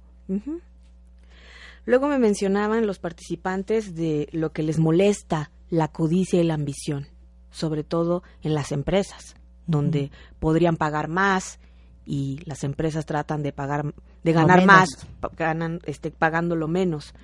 [1.88, 7.06] Luego me mencionaban los participantes de lo que les molesta la codicia y la ambición,
[7.50, 11.60] sobre todo en las empresas, donde podrían pagar más
[12.04, 14.90] y las empresas tratan de pagar de ganar más,
[15.34, 17.14] ganan este pagándolo menos.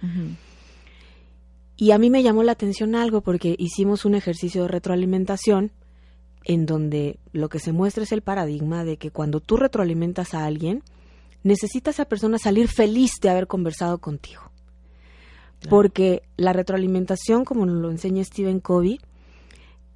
[1.77, 5.72] Y a mí me llamó la atención algo porque hicimos un ejercicio de retroalimentación
[6.42, 10.46] en donde lo que se muestra es el paradigma de que cuando tú retroalimentas a
[10.46, 10.83] alguien,
[11.42, 14.54] necesita esa persona salir feliz de haber conversado contigo.
[15.68, 19.00] Porque la retroalimentación, como nos lo enseña Stephen Covey,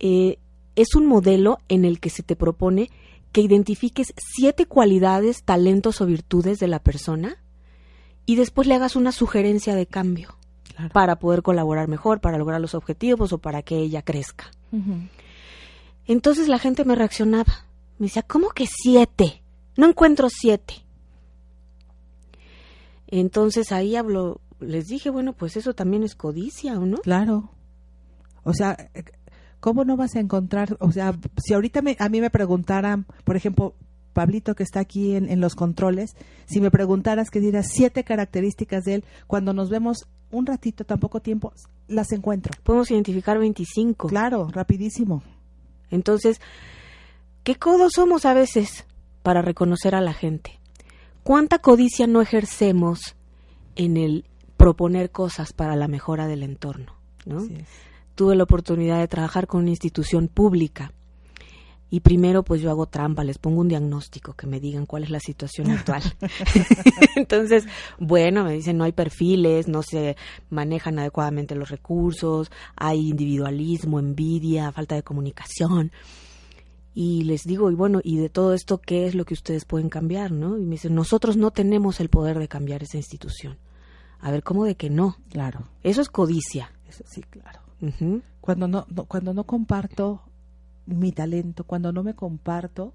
[0.00, 0.38] eh,
[0.76, 2.90] es un modelo en el que se te propone
[3.33, 7.37] que identifiques siete cualidades, talentos o virtudes de la persona
[8.26, 10.35] y después le hagas una sugerencia de cambio
[10.74, 10.92] Claro.
[10.92, 14.50] para poder colaborar mejor, para lograr los objetivos o para que ella crezca.
[16.07, 17.66] Entonces la gente me reaccionaba.
[17.98, 19.42] Me decía, ¿cómo que siete?
[19.76, 20.74] No encuentro siete.
[23.09, 26.99] Entonces ahí hablo, les dije, bueno, pues eso también es codicia, ¿o no?
[26.99, 27.51] Claro.
[28.44, 29.05] O sea, eh,
[29.61, 30.77] ¿cómo no vas a encontrar?
[30.81, 33.75] O sea, si ahorita me- a mí me preguntaran, por ejemplo,
[34.12, 36.16] Pablito que está aquí en, en los controles,
[36.47, 40.99] si me preguntaras que dieras siete características de él, cuando nos vemos un ratito, tan
[40.99, 41.53] poco tiempo,
[41.87, 42.53] las encuentro.
[42.64, 44.09] Podemos identificar 25.
[44.09, 45.23] Claro, rapidísimo.
[45.90, 46.40] Entonces,
[47.44, 48.87] ¿qué codos somos a veces
[49.23, 50.59] para reconocer a la gente?
[51.23, 53.14] ¿Cuánta codicia no ejercemos
[53.77, 54.25] en el
[54.59, 56.92] proponer cosas para la mejora del entorno?
[57.25, 57.42] ¿no?
[58.14, 60.92] Tuve la oportunidad de trabajar con una institución pública
[61.90, 65.11] y primero pues yo hago trampa, les pongo un diagnóstico que me digan cuál es
[65.11, 66.03] la situación actual.
[67.16, 67.64] Entonces,
[67.99, 70.16] bueno, me dicen no hay perfiles, no se
[70.51, 75.92] manejan adecuadamente los recursos, hay individualismo, envidia, falta de comunicación.
[76.94, 79.88] Y les digo, y bueno, y de todo esto, ¿qué es lo que ustedes pueden
[79.88, 80.59] cambiar, no?
[80.59, 83.57] Y me dicen, nosotros no tenemos el poder de cambiar esa institución.
[84.20, 85.16] A ver, ¿cómo de que no?
[85.31, 85.68] Claro.
[85.83, 86.72] Eso es codicia.
[86.88, 87.61] Eso sí, claro.
[88.40, 90.22] Cuando no, no- cuando no comparto
[90.87, 92.92] mi talento, cuando no me comparto,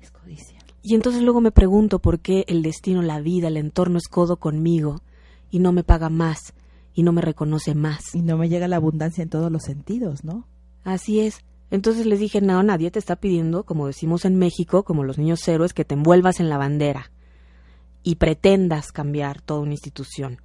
[0.00, 0.58] es codicia.
[0.82, 4.38] Y entonces luego me pregunto por qué el destino, la vida, el entorno es codo
[4.38, 5.02] conmigo
[5.50, 6.54] y no me paga más
[6.94, 8.14] y no me reconoce más.
[8.14, 10.46] Y no me llega la abundancia en todos los sentidos, ¿no?
[10.84, 11.40] Así es.
[11.70, 15.46] Entonces les dije, no, nadie te está pidiendo, como decimos en México, como los niños
[15.46, 17.10] héroes, que te envuelvas en la bandera
[18.02, 20.38] y pretendas cambiar toda una institución.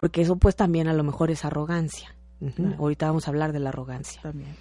[0.00, 2.14] Porque eso pues también a lo mejor es arrogancia.
[2.56, 2.76] Claro.
[2.78, 4.20] Ahorita vamos a hablar de la arrogancia.
[4.22, 4.56] También.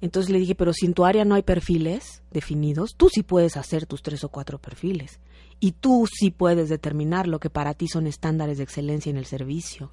[0.00, 3.56] Entonces le dije, pero si en tu área no hay perfiles definidos, tú sí puedes
[3.56, 5.20] hacer tus tres o cuatro perfiles.
[5.60, 9.26] Y tú sí puedes determinar lo que para ti son estándares de excelencia en el
[9.26, 9.92] servicio.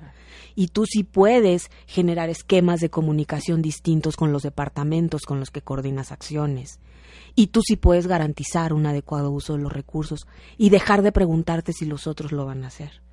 [0.56, 5.62] Y tú sí puedes generar esquemas de comunicación distintos con los departamentos con los que
[5.62, 6.80] coordinas acciones.
[7.36, 10.26] Y tú sí puedes garantizar un adecuado uso de los recursos
[10.58, 13.04] y dejar de preguntarte si los otros lo van a hacer.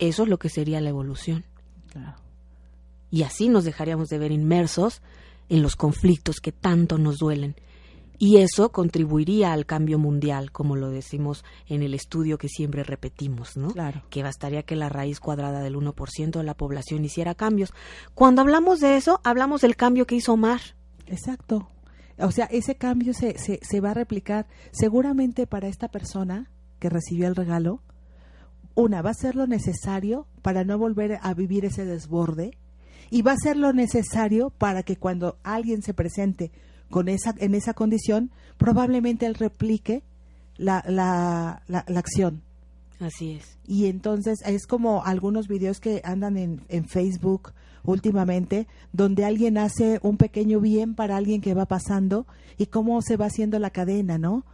[0.00, 1.44] Eso es lo que sería la evolución
[1.92, 2.16] Claro.
[3.10, 5.02] y así nos dejaríamos de ver inmersos
[5.48, 7.54] en los conflictos que tanto nos duelen.
[8.22, 13.56] Y eso contribuiría al cambio mundial, como lo decimos en el estudio que siempre repetimos,
[13.56, 13.68] ¿no?
[13.70, 14.02] Claro.
[14.10, 17.72] Que bastaría que la raíz cuadrada del 1% de la población hiciera cambios.
[18.14, 20.60] Cuando hablamos de eso, hablamos del cambio que hizo Omar.
[21.06, 21.70] Exacto.
[22.18, 26.90] O sea, ese cambio se, se, se va a replicar seguramente para esta persona que
[26.90, 27.80] recibió el regalo.
[28.74, 32.52] Una, va a ser lo necesario para no volver a vivir ese desborde
[33.10, 36.52] y va a ser lo necesario para que cuando alguien se presente
[36.88, 40.02] con esa, en esa condición, probablemente él replique
[40.56, 42.42] la, la, la, la acción.
[43.00, 43.58] Así es.
[43.66, 47.52] Y entonces es como algunos videos que andan en, en Facebook
[47.82, 52.26] últimamente, donde alguien hace un pequeño bien para alguien que va pasando
[52.58, 54.44] y cómo se va haciendo la cadena, ¿no?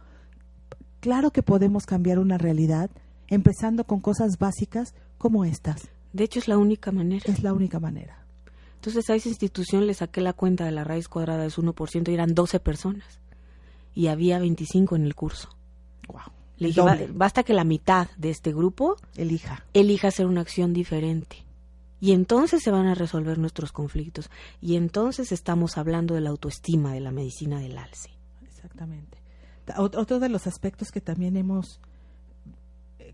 [1.01, 2.89] Claro que podemos cambiar una realidad,
[3.27, 5.87] empezando con cosas básicas como estas.
[6.13, 7.23] De hecho, es la única manera.
[7.25, 8.23] Es la única manera.
[8.75, 12.13] Entonces a esa institución le saqué la cuenta de la raíz cuadrada es 1% y
[12.13, 13.19] eran 12 personas.
[13.93, 15.49] Y había 25 en el curso.
[16.07, 16.21] Wow.
[16.57, 17.09] Le El dije, "Ba- doble.
[17.13, 19.65] basta que la mitad de este grupo Elija.
[19.73, 21.43] elija hacer una acción diferente.
[21.99, 24.29] Y entonces se van a resolver nuestros conflictos.
[24.61, 28.11] Y entonces estamos hablando de la autoestima, de la medicina del alce.
[28.45, 29.17] Exactamente.
[29.65, 31.79] Ta- ot- Otro de los aspectos que también hemos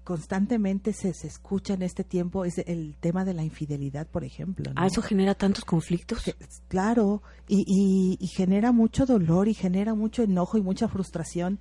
[0.04, 4.74] constantemente se, se escucha en este tiempo es el tema de la infidelidad, por ejemplo.
[4.74, 4.82] ¿no?
[4.82, 6.24] ¿Ah, eso genera tantos conflictos?
[6.24, 6.36] Que-
[6.68, 11.60] Claro, y, y- y genera mucho dolor y genera mucho enojo y mucha frustración.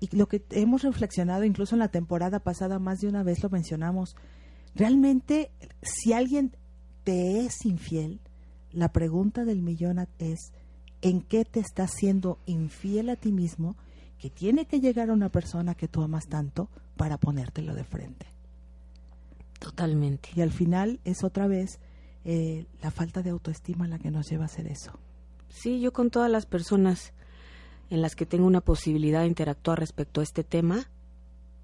[0.00, 3.50] Y lo que hemos reflexionado, incluso en la temporada pasada, más de una vez lo
[3.50, 4.16] mencionamos,
[4.74, 5.50] realmente
[5.82, 6.56] si alguien
[7.04, 8.20] te es infiel,
[8.72, 10.52] la pregunta del millón es,
[11.02, 13.76] ¿en qué te estás siendo infiel a ti mismo?
[14.20, 18.26] Que tiene que llegar a una persona que tú amas tanto para ponértelo de frente.
[19.58, 20.28] Totalmente.
[20.36, 21.80] Y al final es otra vez
[22.26, 24.92] eh, la falta de autoestima la que nos lleva a hacer eso.
[25.48, 27.14] Sí, yo con todas las personas
[27.88, 30.90] en las que tengo una posibilidad de interactuar respecto a este tema,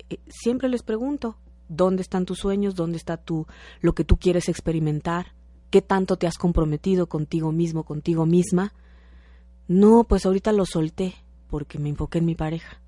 [0.08, 1.36] eh, siempre les pregunto,
[1.68, 2.74] ¿dónde están tus sueños?
[2.74, 3.46] ¿Dónde está tu,
[3.82, 5.34] lo que tú quieres experimentar?
[5.68, 8.72] ¿Qué tanto te has comprometido contigo mismo, contigo misma?
[9.68, 12.80] No, pues ahorita lo solté porque me enfoqué en mi pareja.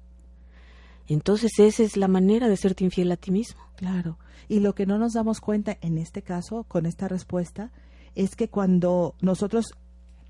[1.06, 3.60] Entonces esa es la manera de serte infiel a ti mismo.
[3.76, 4.18] Claro.
[4.48, 7.72] Y lo que no nos damos cuenta en este caso, con esta respuesta,
[8.14, 9.72] es que cuando nosotros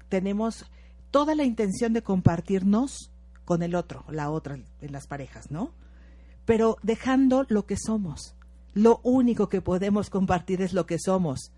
[0.09, 0.67] tenemos
[1.11, 3.11] toda la intención de compartirnos
[3.45, 5.73] con el otro, la otra, en las parejas, ¿no?
[6.45, 8.35] Pero dejando lo que somos.
[8.75, 11.53] Lo único que podemos compartir es lo que somos.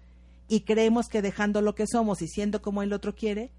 [0.49, 3.53] Y creemos que dejando lo que somos y siendo como el otro quiere,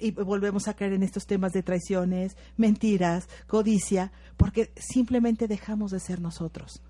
[0.00, 6.00] y volvemos a caer en estos temas de traiciones, mentiras, codicia, porque simplemente dejamos de
[6.00, 6.80] ser nosotros.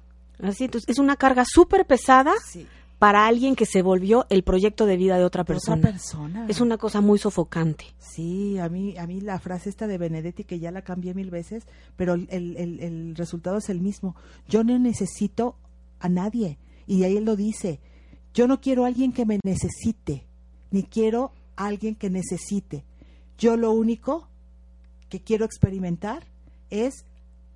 [0.42, 2.66] Así, entonces es una carga súper pesada Sí.
[2.98, 6.46] para alguien que se volvió el proyecto de vida de otra Otra persona.
[6.48, 7.84] Es una cosa muy sofocante.
[7.98, 11.30] Sí, a mí, a mí la frase esta de Benedetti, que ya la cambié mil
[11.30, 11.64] veces,
[11.96, 14.16] pero el- el- el resultado es el mismo.
[14.48, 15.56] Yo no necesito
[15.98, 16.58] a nadie.
[16.86, 17.80] Y ahí él lo dice.
[18.32, 20.26] Yo no quiero a alguien que me necesite,
[20.70, 22.84] ni quiero a alguien que necesite.
[23.40, 24.28] Yo lo único
[25.08, 26.22] que quiero experimentar
[26.70, 27.04] es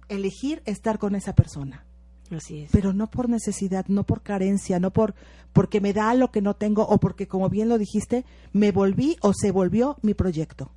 [0.08, 1.84] elegir estar con esa persona.
[2.30, 2.70] Así es.
[2.72, 5.14] Pero no por necesidad, no por carencia, no por
[5.52, 9.16] porque me da lo que no tengo o porque, como bien lo dijiste, me volví
[9.20, 10.72] o se volvió mi proyecto.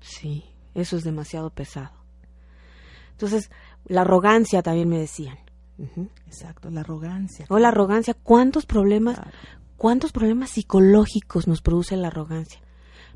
[0.00, 1.92] Sí, eso es demasiado pesado.
[3.12, 3.50] Entonces,
[3.86, 5.38] la arrogancia también me decían.
[6.26, 7.46] Exacto, la arrogancia.
[7.48, 9.30] O la arrogancia, ¿cuántos problemas, Claro.
[9.76, 12.60] cuántos problemas psicológicos nos produce la arrogancia?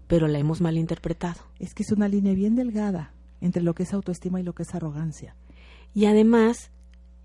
[0.06, 1.40] Pero la hemos malinterpretado.
[1.58, 4.62] Es que es una línea bien delgada entre lo que es autoestima y lo que
[4.64, 5.34] es arrogancia.
[5.94, 6.70] Y además,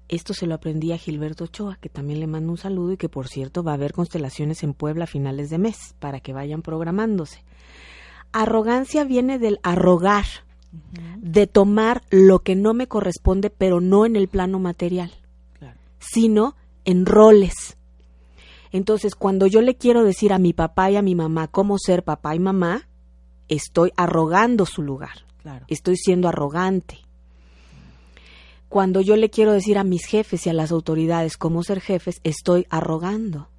[0.07, 3.09] esto se lo aprendí a Gilberto Ochoa, que también le mando un saludo y que
[3.09, 6.61] por cierto va a haber constelaciones en Puebla a finales de mes, para que vayan
[6.61, 7.43] programándose.
[8.31, 10.25] Arrogancia viene del arrogar,
[11.17, 15.11] de tomar lo que no me corresponde, pero no en el plano material,
[15.57, 15.77] Claro.
[15.99, 17.75] sino en roles.
[18.71, 22.03] Entonces, cuando yo le quiero decir a mi papá y a mi mamá cómo ser
[22.03, 22.87] papá y mamá,
[23.47, 25.65] estoy arrogando su lugar Claro.
[25.69, 26.99] estoy siendo arrogante.
[28.67, 32.19] Cuando yo le quiero decir a mis jefes y a las autoridades cómo ser jefes,
[32.23, 33.49] estoy arrogando,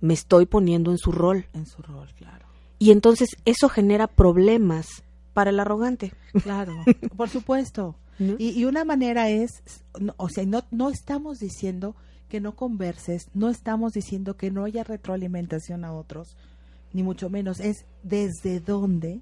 [0.00, 1.46] me estoy poniendo en su rol.
[1.52, 2.46] En su rol, claro.
[2.78, 5.02] Y entonces eso genera problemas
[5.34, 6.12] para el arrogante.
[6.42, 6.72] Claro,
[7.16, 7.96] por supuesto.
[8.20, 8.36] ¿no?
[8.38, 9.62] Y, y una manera es,
[9.98, 11.96] no, o sea, no, no estamos diciendo
[12.30, 16.38] que no converses, no estamos diciendo que no haya retroalimentación a otros,
[16.94, 19.20] ni mucho menos, es desde dónde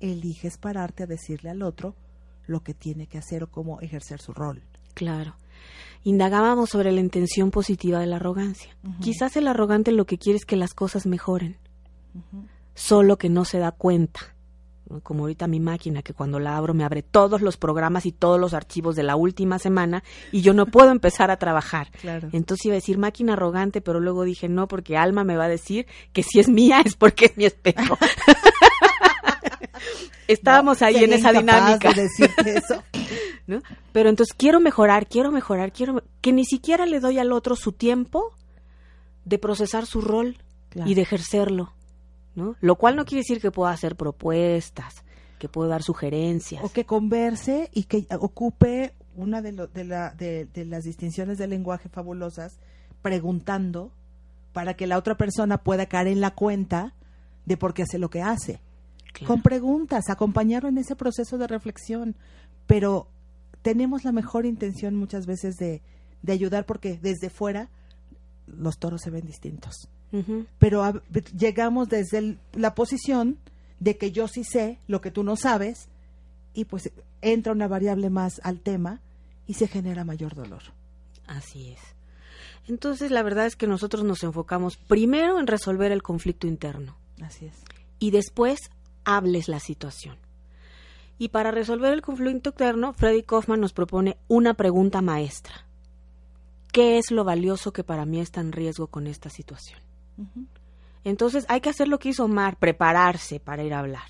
[0.00, 1.94] eliges pararte a decirle al otro
[2.46, 4.62] lo que tiene que hacer o cómo ejercer su rol.
[4.92, 5.36] Claro.
[6.02, 8.76] Indagábamos sobre la intención positiva de la arrogancia.
[9.00, 11.56] Quizás el arrogante lo que quiere es que las cosas mejoren,
[12.74, 14.20] solo que no se da cuenta.
[14.88, 15.00] ¿No?
[15.00, 18.38] Como ahorita mi máquina, que cuando la abro me abre todos los programas y todos
[18.40, 21.90] los archivos de la última semana y yo no puedo empezar a trabajar.
[22.00, 22.28] Claro.
[22.32, 25.48] Entonces iba a decir máquina arrogante, pero luego dije no, porque Alma me va a
[25.48, 27.98] decir que si es mía es porque es mi espejo.
[30.26, 31.92] Estábamos ahí en esa dinámica.
[31.94, 32.04] de
[32.56, 32.82] eso.
[33.46, 33.62] ¿no?
[33.92, 37.72] Pero entonces quiero mejorar, quiero mejorar, quiero que ni siquiera le doy al otro su
[37.72, 38.34] tiempo
[39.24, 40.36] de procesar su rol
[40.70, 40.90] Claro.
[40.90, 41.72] y de ejercerlo,
[42.38, 42.56] ¿no?
[42.60, 45.04] Lo cual no quiere decir que pueda hacer propuestas,
[45.38, 46.64] que pueda dar sugerencias.
[46.64, 51.36] o que converse y que ocupe una de, lo- de, la- de- de las distinciones
[51.38, 52.58] del lenguaje fabulosas
[53.02, 53.92] preguntando
[54.52, 56.94] para que la otra persona pueda caer en la cuenta
[57.46, 58.60] de por qué hace lo que hace.
[59.12, 59.26] Claro.
[59.28, 62.14] Con preguntas, acompañarlo en ese proceso de reflexión.
[62.66, 63.08] Pero
[63.62, 65.82] tenemos la mejor intención muchas veces de,
[66.22, 67.70] de ayudar porque desde fuera
[68.56, 69.88] los toros se ven distintos
[70.58, 71.02] pero a-
[71.36, 73.36] llegamos desde el- la posición
[73.78, 75.88] de que yo sí sé lo que tú no sabes
[76.54, 79.02] y pues entra una variable más al tema
[79.46, 80.62] y se genera mayor dolor.
[81.26, 81.78] Así es.
[82.68, 87.44] Entonces la verdad es que nosotros nos enfocamos primero en resolver el conflicto interno Así
[87.44, 87.56] es.
[87.98, 88.58] y después
[89.04, 90.16] hables la situación.
[91.18, 95.66] Y para resolver el conflicto interno, Freddy Kaufman nos propone una pregunta maestra.
[96.72, 99.80] ¿Qué es lo valioso que para mí está en riesgo con esta situación?
[101.04, 104.06] Entonces hay que hacer lo que hizo Omar, prepararse para ir a hablar,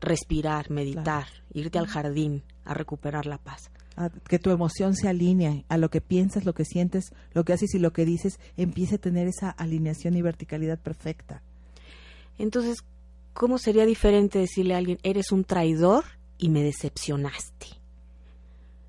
[0.00, 3.70] respirar, meditar, irte al jardín a recuperar la paz.
[3.96, 7.52] A- que tu emoción se alinee a lo que piensas, lo que sientes, lo que
[7.54, 11.42] haces y lo que dices, empiece a tener esa alineación y verticalidad perfecta.
[12.38, 12.78] Entonces,
[13.32, 16.04] ¿cómo sería diferente decirle a alguien, eres un traidor
[16.38, 17.66] y me decepcionaste?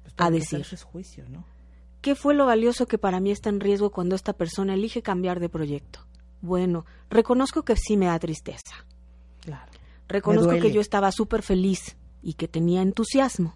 [0.03, 0.65] Pues, A decir.
[0.71, 1.45] es juicio, ¿no?
[2.01, 5.39] ¿Qué fue lo valioso que para mí está en riesgo cuando esta persona elige cambiar
[5.39, 5.99] de proyecto?
[6.41, 8.85] Bueno, reconozco que sí me da tristeza.
[9.41, 9.71] Claro.
[10.07, 13.55] Reconozco que yo estaba súper feliz y que tenía entusiasmo.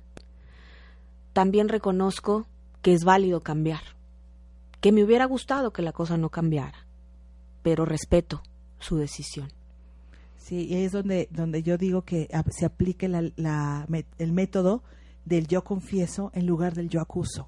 [1.34, 2.48] También reconozco
[2.82, 3.82] que es válido cambiar,
[4.82, 6.86] que me hubiera gustado que la cosa no cambiara,
[7.62, 8.42] pero respeto
[8.80, 9.50] su decisión.
[10.38, 13.88] Sí, y es donde, donde yo digo que se aplique la, la
[14.18, 14.84] el método
[15.24, 17.48] del yo confieso en lugar del yo acuso.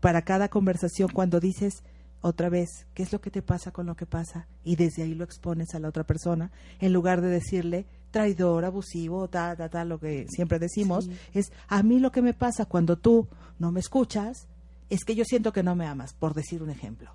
[0.00, 1.82] Para cada conversación, cuando dices
[2.22, 4.46] otra vez, ¿qué es lo que te pasa con lo que pasa?
[4.64, 9.28] Y desde ahí lo expones a la otra persona, en lugar de decirle traidor, abusivo,
[9.28, 11.16] ta, ta, ta, lo que siempre decimos, Sí.
[11.34, 13.28] es a mí lo que me pasa cuando tú
[13.58, 14.48] no me escuchas,
[14.90, 17.10] es que yo siento que no me amas, por decir un ejemplo.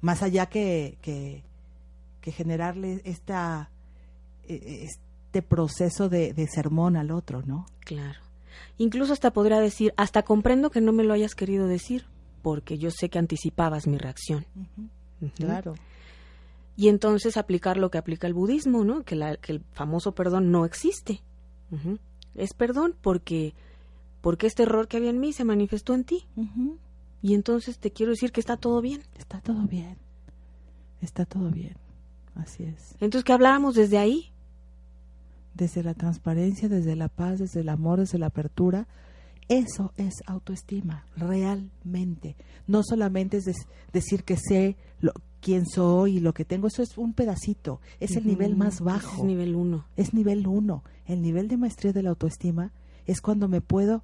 [0.00, 1.42] Más allá que, que,
[2.20, 3.70] que generarle esta,
[4.48, 7.66] eh, este proceso de, de sermón al otro, ¿no?
[7.84, 8.18] Claro.
[8.78, 12.04] Incluso hasta podría decir, hasta comprendo que no me lo hayas querido decir,
[12.42, 14.46] porque yo sé que anticipabas mi reacción.
[15.34, 15.74] Claro.
[16.76, 19.02] Y entonces aplicar lo que aplica el budismo, ¿no?
[19.02, 21.20] Que, la- que el famoso perdón no existe.
[22.34, 23.54] Es perdón porque,
[24.22, 26.26] porque este error que había en mí se manifestó en ti.
[27.22, 29.02] Y entonces te quiero decir que está todo bien.
[29.18, 29.98] Está todo bien.
[31.02, 31.74] Está todo bien.
[32.34, 32.94] Así es.
[33.00, 34.32] Entonces que habláramos desde ahí.
[35.60, 38.88] Desde la transparencia, desde la paz, desde el amor, desde la apertura.
[39.46, 42.36] Eso es autoestima, realmente.
[42.66, 43.44] No solamente es
[43.92, 46.66] decir que sé lo, quién soy y lo que tengo.
[46.66, 47.82] Eso es un pedacito.
[47.98, 49.18] Es el nivel más bajo.
[49.18, 49.84] Es nivel uno.
[49.96, 50.82] es nivel uno.
[51.04, 52.72] El nivel de maestría de la autoestima
[53.04, 54.02] es cuando me puedo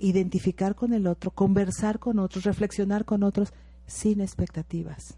[0.00, 3.52] identificar con el otro, conversar con otros, reflexionar con otros
[3.86, 5.16] sin expectativas,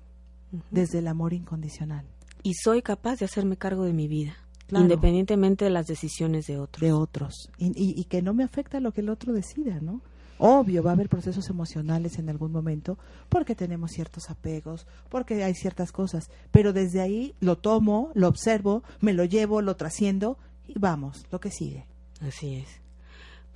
[0.71, 2.07] desde el amor incondicional
[2.43, 4.37] Y soy capaz de hacerme cargo de mi vida,
[4.69, 4.85] Claro.
[4.85, 6.81] independientemente de las decisiones de otros.
[6.81, 10.01] de otros y, y- y que no me afecta lo que el otro decida, ¿no?
[10.41, 12.97] Obvio, va a haber procesos emocionales en algún momento
[13.29, 18.83] porque tenemos ciertos apegos, porque hay ciertas cosas, pero desde ahí lo tomo, lo observo,
[19.01, 20.39] me lo llevo, lo trasciendo
[20.69, 21.87] y vamos, lo que sigue.
[22.21, 22.69] Así es.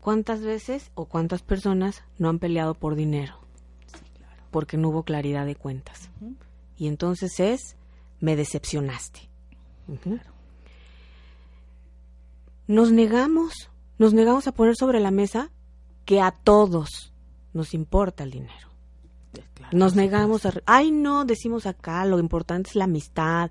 [0.00, 3.34] ¿Cuántas veces o cuántas personas no han peleado por dinero?
[4.50, 6.10] Porque no hubo claridad de cuentas.
[6.76, 7.76] Y entonces es,
[8.18, 9.20] me decepcionaste.
[9.88, 10.18] Ujú.
[12.66, 15.50] Nos negamos, nos negamos a poner sobre la mesa
[16.04, 17.12] que a todos
[17.52, 18.68] nos importa el dinero.
[19.72, 20.52] Nos negamos a...
[20.66, 23.50] Ay, no, decimos acá, lo importante es la amistad.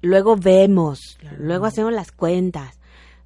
[0.00, 1.36] Luego vemos, Claro.
[1.40, 2.78] luego hacemos las cuentas.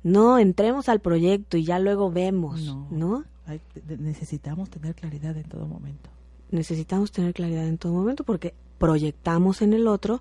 [0.02, 2.86] No, entremos al proyecto y ya luego vemos, No.
[2.90, 3.24] ¿no?
[3.46, 6.08] Hay- de- necesitamos tener claridad en todo momento.
[6.50, 10.20] Necesitamos tener claridad en todo momento porque proyectamos en el otro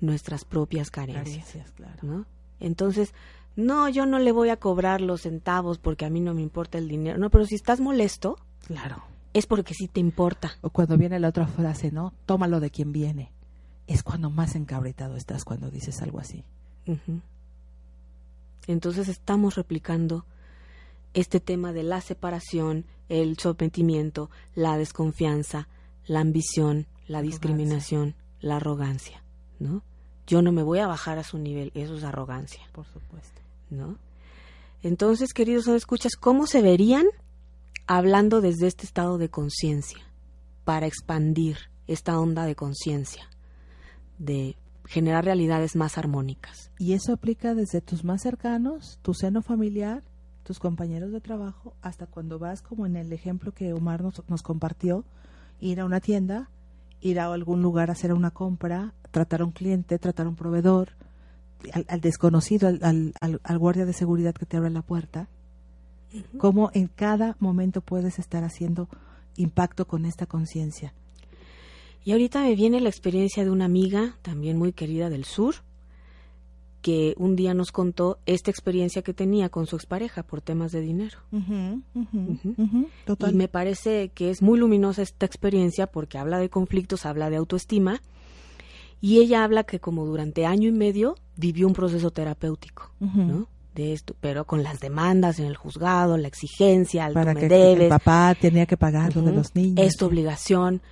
[0.00, 1.98] nuestras propias carencias, Carencias, claro.
[2.02, 2.26] ¿no?
[2.58, 3.14] Entonces,
[3.56, 6.78] no, yo no le voy a cobrar los centavos porque a mí no me importa
[6.78, 7.18] el dinero.
[7.18, 8.36] No, pero si estás molesto,
[8.66, 9.02] Claro.
[9.34, 10.52] es porque sí te importa.
[10.62, 12.12] O cuando viene la otra frase, ¿no?
[12.26, 13.32] Tómalo de quien viene.
[13.86, 16.44] Es cuando más encabritado estás cuando dices algo así.
[18.66, 20.24] Entonces estamos replicando
[21.14, 25.66] este tema de la separación, el sometimiento, la desconfianza,
[26.06, 27.22] la ambición, la Arrogancia.
[27.22, 29.22] discriminación, la arrogancia,
[29.58, 29.82] ¿no?
[30.26, 33.39] Yo no me voy a bajar a su nivel, eso es arrogancia, Por supuesto.
[33.70, 33.98] ¿No?
[34.82, 37.06] Entonces, queridos no escuchas, ¿cómo se verían
[37.86, 40.00] hablando desde este estado de conciencia
[40.64, 43.28] para expandir esta onda de conciencia,
[44.18, 44.56] de
[44.86, 46.70] generar realidades más armónicas?
[46.78, 50.02] Y eso aplica desde tus más cercanos, tu seno familiar,
[50.44, 54.42] tus compañeros de trabajo, hasta cuando vas, como en el ejemplo que Omar nos, nos
[54.42, 55.04] compartió,
[55.60, 56.48] ir a una tienda,
[57.00, 60.36] ir a algún lugar a hacer una compra, tratar a un cliente, tratar a un
[60.36, 60.94] proveedor,
[61.72, 62.80] al, al desconocido, al,
[63.20, 65.28] al- al- guardia de seguridad que te abre la puerta.
[66.38, 68.88] Cómo en cada momento puedes estar haciendo
[69.36, 70.92] impacto con esta conciencia.
[72.04, 75.56] Y ahorita me viene la experiencia de una amiga, también muy querida del sur,
[76.82, 80.80] que un día nos contó esta experiencia que tenía con su expareja por temas de
[80.80, 81.18] dinero.
[83.04, 83.32] Total.
[83.32, 87.36] Y me parece que es muy luminosa esta experiencia porque habla de conflictos, habla de
[87.36, 88.00] autoestima,
[89.00, 92.90] y ella habla que como durante año y medio vivió un proceso terapéutico.
[93.00, 93.46] ¿no?
[93.74, 97.84] De esto, pero con las demandas en el juzgado, la exigencia, el Para que debes,
[97.84, 99.86] el papá tenía que pagar lo de los niños.
[99.86, 100.82] Es tu obligación.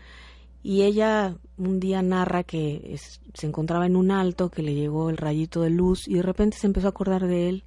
[0.63, 5.11] Y ella un día narra que es- se encontraba en un alto, que le llegó
[5.11, 7.65] el rayito de luz y de repente se empezó a acordar de él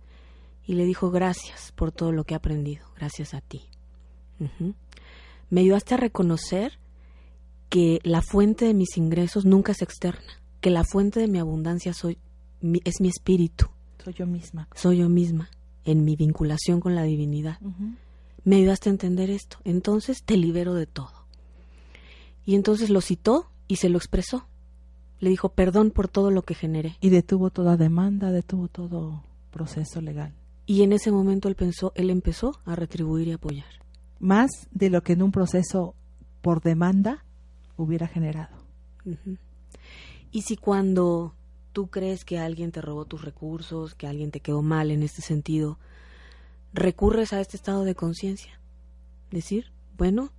[0.65, 3.63] y le dijo gracias por todo lo que he aprendido, gracias a ti.
[4.39, 4.73] Ujú.
[5.49, 6.79] Me ayudaste a reconocer
[7.71, 10.21] que la fuente de mis ingresos nunca es externa,
[10.59, 12.17] que la fuente de mi abundancia soy,
[12.61, 13.67] mi- es mi espíritu,
[14.03, 14.67] Soy yo misma.
[14.75, 15.49] soy yo misma,
[15.85, 17.57] en mi vinculación con la divinidad
[18.43, 19.57] me ayudaste a entender esto.
[19.63, 21.11] Entonces te libero de todo.
[22.45, 24.45] Y entonces lo citó y se lo expresó.
[25.19, 26.97] Le dijo, perdón por todo lo que generé.
[27.01, 30.33] Y detuvo toda demanda, detuvo todo proceso legal.
[30.65, 33.67] Y en ese momento él pensó, él empezó a retribuir y apoyar.
[34.19, 35.93] Más de lo que en un proceso
[36.41, 37.23] por demanda
[37.83, 38.55] hubiera generado.
[40.31, 41.33] Y si cuando
[41.73, 45.21] tú crees que alguien te robó tus recursos, que alguien te quedó mal en este
[45.21, 45.77] sentido,
[46.73, 48.59] recurres a este estado de conciencia.
[49.31, 50.31] Decir, bueno,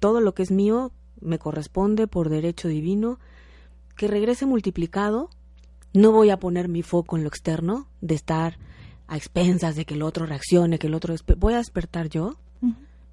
[0.00, 3.18] todo lo que es mío me corresponde por derecho divino,
[3.96, 5.30] que regrese multiplicado.
[5.92, 8.58] No voy a poner mi foco en lo externo, de estar
[9.06, 11.14] a expensas de que el otro reaccione, que el otro...
[11.36, 12.36] Voy a despertar yo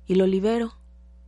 [0.07, 0.73] y lo libero,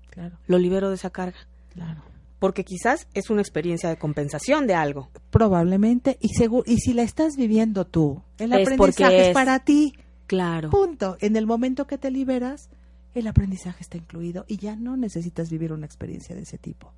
[0.09, 1.37] Claro, lo libero de esa carga.
[1.73, 2.01] Claro.
[2.39, 5.09] Porque quizás es una experiencia de compensación de algo.
[5.29, 9.93] Probablemente, y, seguro, y si la estás viviendo tú, el Es aprendizaje es- para ti.
[10.27, 10.69] Claro.
[10.69, 11.17] Punto.
[11.21, 12.69] En el momento que te liberas,
[13.15, 16.91] el aprendizaje está incluido y ya no necesitas vivir una experiencia de ese tipo.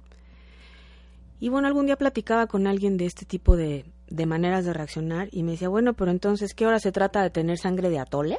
[1.39, 5.27] Y bueno, algún día platicaba con alguien de este tipo de, de maneras de reaccionar
[5.31, 8.37] y me decía, bueno, pero entonces, ¿qué hora se trata de tener sangre de atole?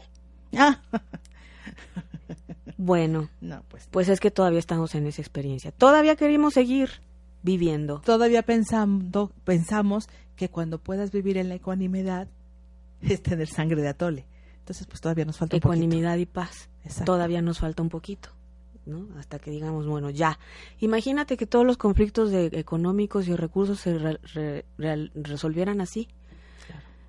[0.57, 0.81] Ah,
[2.79, 5.71] Bueno, no, pues pues es que todavía estamos en esa experiencia.
[5.73, 6.91] Todavía queremos seguir
[7.43, 8.01] viviendo.
[8.05, 12.29] todavía pensando, pensamos que cuando puedas vivir en la ecuanimidad
[13.01, 14.27] es tener sangre de atole.
[14.59, 15.75] Entonces, pues todavía nos falta un poquito.
[15.75, 16.69] Ecuanimidad y paz.
[16.85, 17.13] Exacto.
[17.13, 18.31] Todavía nos falta un poquito,
[18.85, 19.07] ¿no?
[19.17, 20.39] Hasta que digamos, bueno, ya.
[20.81, 24.65] Imagínate que todos los conflictos de- económicos y recursos se re-
[25.15, 26.09] resolvieran así,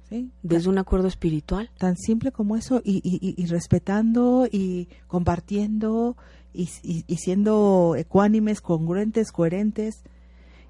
[0.10, 0.30] ¿sí?
[0.44, 1.70] desde un acuerdo espiritual.
[1.78, 6.16] Tan simple como eso y, y- y- y respetando y compartiendo
[6.54, 10.04] y, y- siendo ecuánimes, congruentes, coherentes.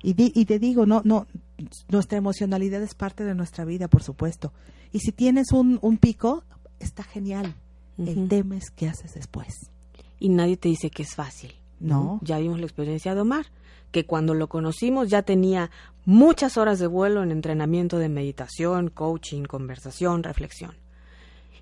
[0.04, 1.26] Y, di- y te digo, no, no,
[1.90, 4.54] nuestra emocionalidad es parte de nuestra vida, por supuesto.
[4.92, 6.44] Y si tienes un, un pico,
[6.80, 7.56] está genial.
[7.98, 8.10] Ujú.
[8.12, 9.72] El tema es qué haces después.
[10.20, 11.54] Y nadie te dice que es fácil.
[11.80, 12.20] No.
[12.24, 13.46] Ya vimos la experiencia de Omar,
[13.92, 15.70] que cuando lo conocimos ya tenía
[16.08, 20.72] muchas horas de vuelo en entrenamiento de meditación, coaching, conversación, reflexión.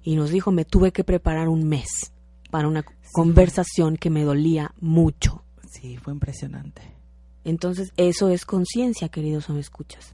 [0.03, 2.13] Y nos dijo, me tuve que preparar un mes
[2.51, 5.43] para una conversación que me dolía mucho.
[5.67, 6.83] Sí, fue impresionante.
[7.43, 10.13] Entonces, eso es conciencia, queridos me escuchas.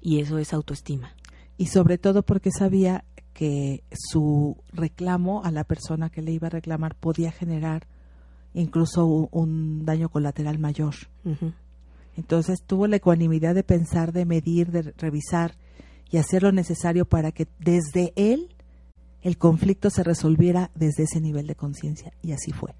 [0.00, 1.12] Y eso es autoestima.
[1.58, 6.50] Y sobre todo porque sabía que su reclamo a la persona que le iba a
[6.50, 7.88] reclamar podía generar
[8.54, 10.94] incluso un, un daño colateral mayor.
[12.20, 15.56] Entonces tuvo la ecuanimidad de pensar, de medir, de revisar
[16.10, 18.54] y hacer lo necesario para que desde él
[19.22, 22.12] el conflicto se resolviera desde ese nivel de conciencia.
[22.22, 22.74] Y así fue.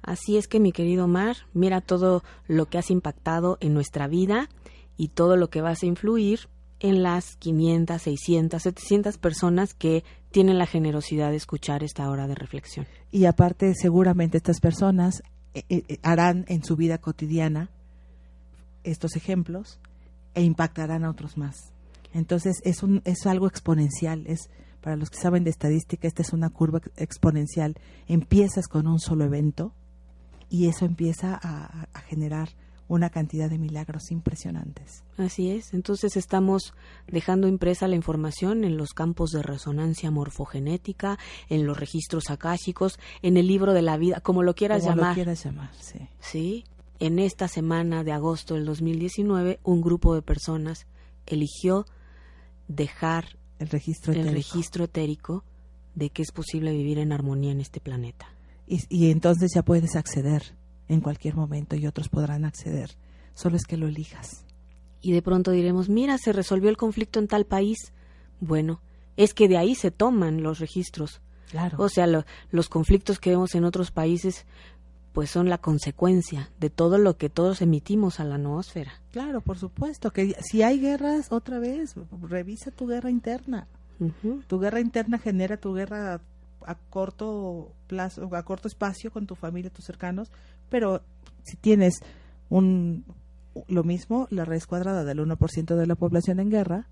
[0.00, 4.48] Así es que, mi querido Omar, mira todo lo que has impactado en nuestra vida
[4.96, 6.48] y todo lo que vas a influir
[6.80, 12.34] en las 500, 600, 700 personas que tienen la generosidad de escuchar esta hora de
[12.34, 12.86] reflexión.
[13.10, 17.70] Y aparte, seguramente estas personas eh, eh, harán en su vida cotidiana
[18.84, 19.80] estos ejemplos
[20.34, 21.72] e impactarán a otros más.
[22.12, 24.24] Entonces, es, un, es algo exponencial.
[24.26, 27.74] Es Para los que saben de estadística, esta es una curva ex- exponencial.
[28.06, 29.72] Empiezas con un solo evento
[30.50, 32.50] y eso empieza a, a generar
[32.86, 35.02] una cantidad de milagros impresionantes.
[35.16, 35.72] Así es.
[35.72, 36.74] Entonces estamos
[37.08, 41.18] dejando impresa la información en los campos de resonancia morfogenética,
[41.48, 45.08] en los registros akáshicos, en el libro de la vida, como lo quieras Como llamar.
[45.12, 45.98] lo quieras llamar, sí.
[46.20, 46.64] Sí,
[47.06, 50.86] en esta semana de agosto del 2019, un grupo de personas
[51.26, 51.86] eligió
[52.68, 54.36] dejar El registro el etérico.
[54.36, 55.44] registro etérico
[55.94, 58.26] de que es posible vivir en armonía en este planeta.
[58.66, 60.54] Y, y entonces ya puedes acceder
[60.88, 62.96] en cualquier momento y otros podrán acceder.
[63.34, 64.44] Solo es que lo elijas.
[65.00, 67.92] Y de pronto diremos, mira, se resolvió el conflicto en tal país.
[68.40, 68.80] Bueno,
[69.16, 71.20] es que de ahí se toman los registros.
[71.50, 71.76] Claro.
[71.78, 74.46] O sea, lo- los conflictos que vemos en otros países,
[75.14, 79.00] pues son la consecuencia de todo lo que todos emitimos a la noósfera.
[79.12, 80.10] Claro, por supuesto.
[80.10, 83.68] Que si hay guerras, otra vez, revisa tu guerra interna.
[84.48, 86.20] Tu guerra interna genera tu guerra
[86.66, 90.32] a corto plazo, a corto espacio con tu familia, tus cercanos,
[90.68, 91.00] pero
[91.44, 92.00] si tienes
[92.48, 93.04] un
[93.68, 96.88] lo mismo, la raíz cuadrada del 1% de la población en guerra,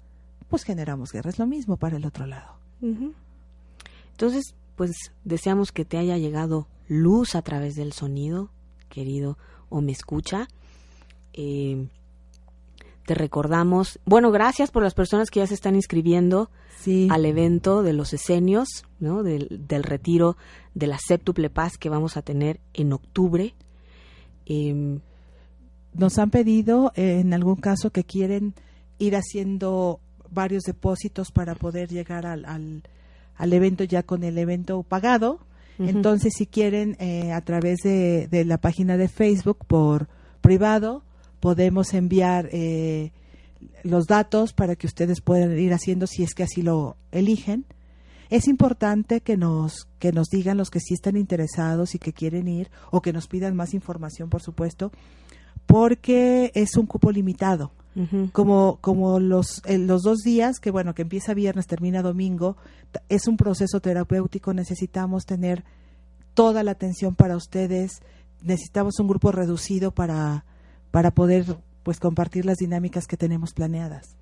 [0.49, 2.55] pues generamos guerra, es lo mismo para el otro lado.
[4.13, 4.93] Entonces, pues
[5.25, 8.51] deseamos que te haya llegado luz a través del sonido,
[8.89, 10.49] querido o me escucha.
[11.33, 11.89] Eh,
[13.07, 17.09] te recordamos, bueno, gracias por las personas que ya se están inscribiendo Sí.
[17.11, 18.69] al evento de los esenios,
[18.99, 19.23] ¿no?
[19.23, 20.37] del, del retiro
[20.75, 23.55] de la séptuple paz que vamos a tener en octubre.
[24.47, 25.01] Em,
[25.95, 28.55] Nos han pedido eh, en algún caso que quieren
[28.99, 32.83] ir haciendo varios depósitos para poder llegar al, al,
[33.37, 35.41] al evento ya con el evento pagado.
[35.79, 40.09] Entonces, si quieren, eh, a través de, de la página de Facebook por
[40.41, 41.03] privado,
[41.41, 43.13] podemos enviar eh,
[43.83, 47.67] los datos para que ustedes puedan ir haciendo si es que así lo eligen.
[48.31, 52.49] Es importante que nos, que nos digan los que sí están interesados y que quieren
[52.49, 54.93] ir o que nos pidan más información, por supuesto,
[55.67, 57.73] porque es un cupo limitado.
[58.33, 62.57] Como, como los, eh, los dos días, que bueno, que empieza viernes, termina domingo,
[63.11, 65.65] es un proceso terapéutico, necesitamos tener
[66.33, 68.01] toda la atención para ustedes,
[68.43, 70.47] necesitamos un grupo reducido para,
[70.91, 74.17] para poder pues compartir las dinámicas que tenemos planeadas.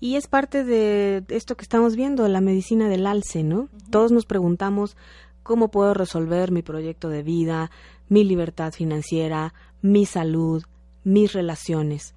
[0.00, 3.68] Y es parte de esto que estamos viendo, la medicina del alce, ¿no?
[3.90, 4.96] Todos nos preguntamos
[5.42, 7.70] cómo puedo resolver mi proyecto de vida,
[8.08, 10.62] mi libertad financiera, mi salud,
[11.04, 12.14] mis relaciones.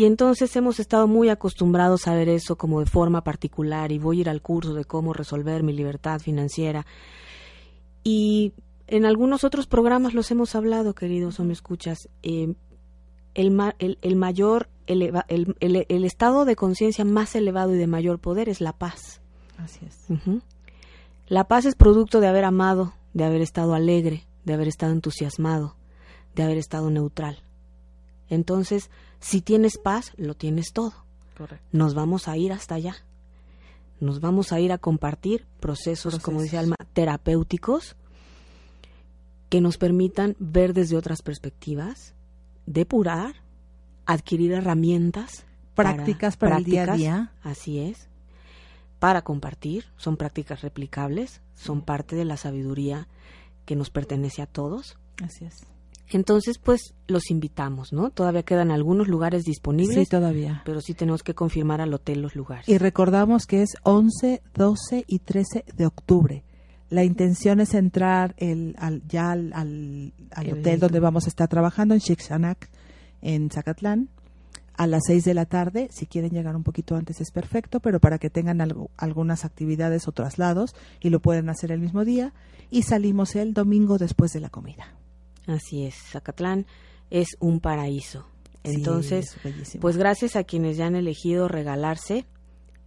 [0.00, 4.16] Y entonces hemos estado muy acostumbrados a ver eso como de forma particular y voy
[4.16, 6.86] a ir al curso de cómo resolver mi libertad financiera.
[8.02, 8.54] Y
[8.86, 12.08] en algunos otros programas los hemos hablado, queridos o me escuchas.
[12.22, 12.54] Eh,
[13.34, 17.86] el, ma- el, el mayor, eleva- el, el- estado de conciencia más elevado y de
[17.86, 19.20] mayor poder es la paz.
[19.58, 19.98] Así es.
[20.08, 20.40] Ujú.
[21.28, 25.76] La paz es producto de haber amado, de haber estado alegre, de haber estado entusiasmado,
[26.34, 27.42] de haber estado neutral.
[28.30, 28.90] Entonces,
[29.20, 30.94] si tienes paz, lo tienes todo.
[31.36, 31.66] Correcto.
[31.72, 32.96] Nos vamos a ir hasta allá.
[34.00, 36.58] Nos vamos a ir a compartir procesos, como dice.
[36.58, 37.96] Alma, terapéuticos
[39.50, 42.14] que nos permitan ver desde otras perspectivas,
[42.66, 43.34] depurar,
[44.06, 45.44] adquirir herramientas.
[45.74, 47.32] Prácticas para el día a prácticas, día.
[47.42, 48.08] Así es.
[48.98, 53.08] Para compartir, son prácticas replicables, son parte de la sabiduría
[53.64, 54.98] que nos pertenece a todos.
[55.22, 55.66] Así es.
[56.12, 58.10] Entonces, pues los invitamos, ¿no?
[58.10, 60.62] Todavía quedan algunos lugares disponibles, Sí, todavía.
[60.64, 62.68] pero sí tenemos que confirmar al hotel los lugares.
[62.68, 66.44] Y recordamos que es 11, 12 y 13 de octubre.
[66.88, 71.28] La intención es entrar el, al, ya al, al- al El- hotel donde vamos a
[71.28, 72.68] estar trabajando, en Shixanak,
[73.22, 74.08] en Zacatlán,
[74.76, 75.88] a las 6 de la tarde.
[75.92, 80.08] Si quieren llegar un poquito antes es perfecto, pero para que tengan algo- algunas actividades
[80.08, 82.32] o traslados y lo pueden hacer el mismo día.
[82.70, 84.94] Y salimos el domingo después de la comida.
[85.50, 86.66] Así es, Zacatlán
[87.10, 88.26] es un paraíso.
[88.62, 89.36] Entonces,
[89.80, 92.26] pues gracias a quienes ya han elegido regalarse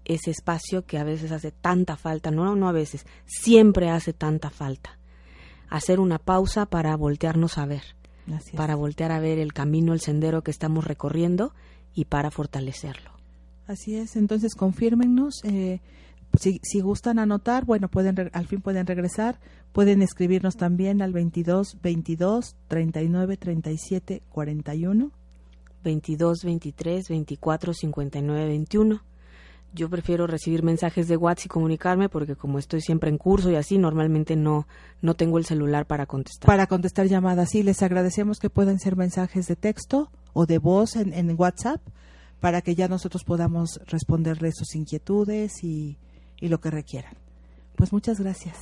[0.06, 4.50] ese espacio que a veces hace tanta falta, no, no a veces, siempre hace tanta
[4.50, 5.00] falta.
[5.70, 7.84] Hacer una pausa para voltearnos a ver,
[8.28, 8.56] Así es.
[8.56, 11.54] para voltear a ver el camino, el sendero que estamos recorriendo
[11.96, 13.12] y para fortalecerlo.
[13.66, 15.42] Así es, entonces confírmennos.
[15.44, 15.80] eh,
[16.40, 19.40] si, si gustan anotar, bueno, pueden re- al fin pueden regresar.
[19.72, 25.12] Pueden escribirnos también al 22 22 39 37 41.
[25.84, 29.02] 22 23 24 59 21.
[29.76, 33.56] Yo prefiero recibir mensajes de WhatsApp y comunicarme porque como estoy siempre en curso y
[33.56, 34.68] así, normalmente no,
[35.02, 36.46] no tengo el celular para contestar.
[36.46, 40.96] Para contestar llamadas, sí, les agradecemos que puedan ser mensajes de texto o de voz
[40.96, 41.82] en, en WhatsApp
[42.40, 45.98] para que ya nosotros podamos responderles sus inquietudes y,
[46.40, 47.14] y lo que requieran.
[47.76, 48.56] Pues muchas gracias.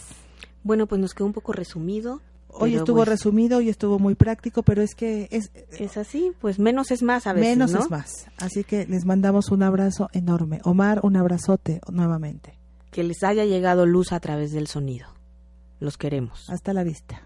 [0.63, 2.21] Bueno, pues nos quedó un poco resumido.
[2.53, 6.59] Hoy estuvo pues, resumido y estuvo muy práctico, pero es que es, Es así, pues
[6.59, 7.79] menos es más a veces, Menos ¿no?
[7.79, 8.27] es más.
[8.37, 10.59] Así que les mandamos un abrazo enorme.
[10.65, 12.59] Omar, un abrazote nuevamente.
[12.91, 15.07] Que les haya llegado luz a través del sonido.
[15.79, 16.49] Los queremos.
[16.49, 17.23] Hasta la vista.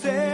[0.00, 0.33] Sé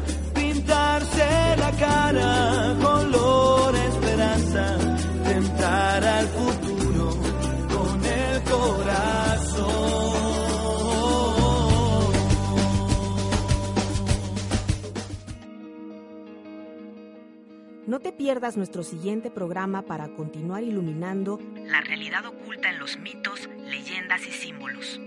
[18.01, 24.25] te pierdas nuestro siguiente programa para continuar iluminando La realidad oculta en los mitos, leyendas
[24.27, 24.99] y símbolos.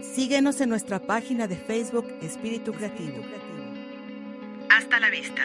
[0.00, 3.22] Síguenos en nuestra página de Facebook Espíritu Creativo.
[4.70, 5.42] Hasta la vista.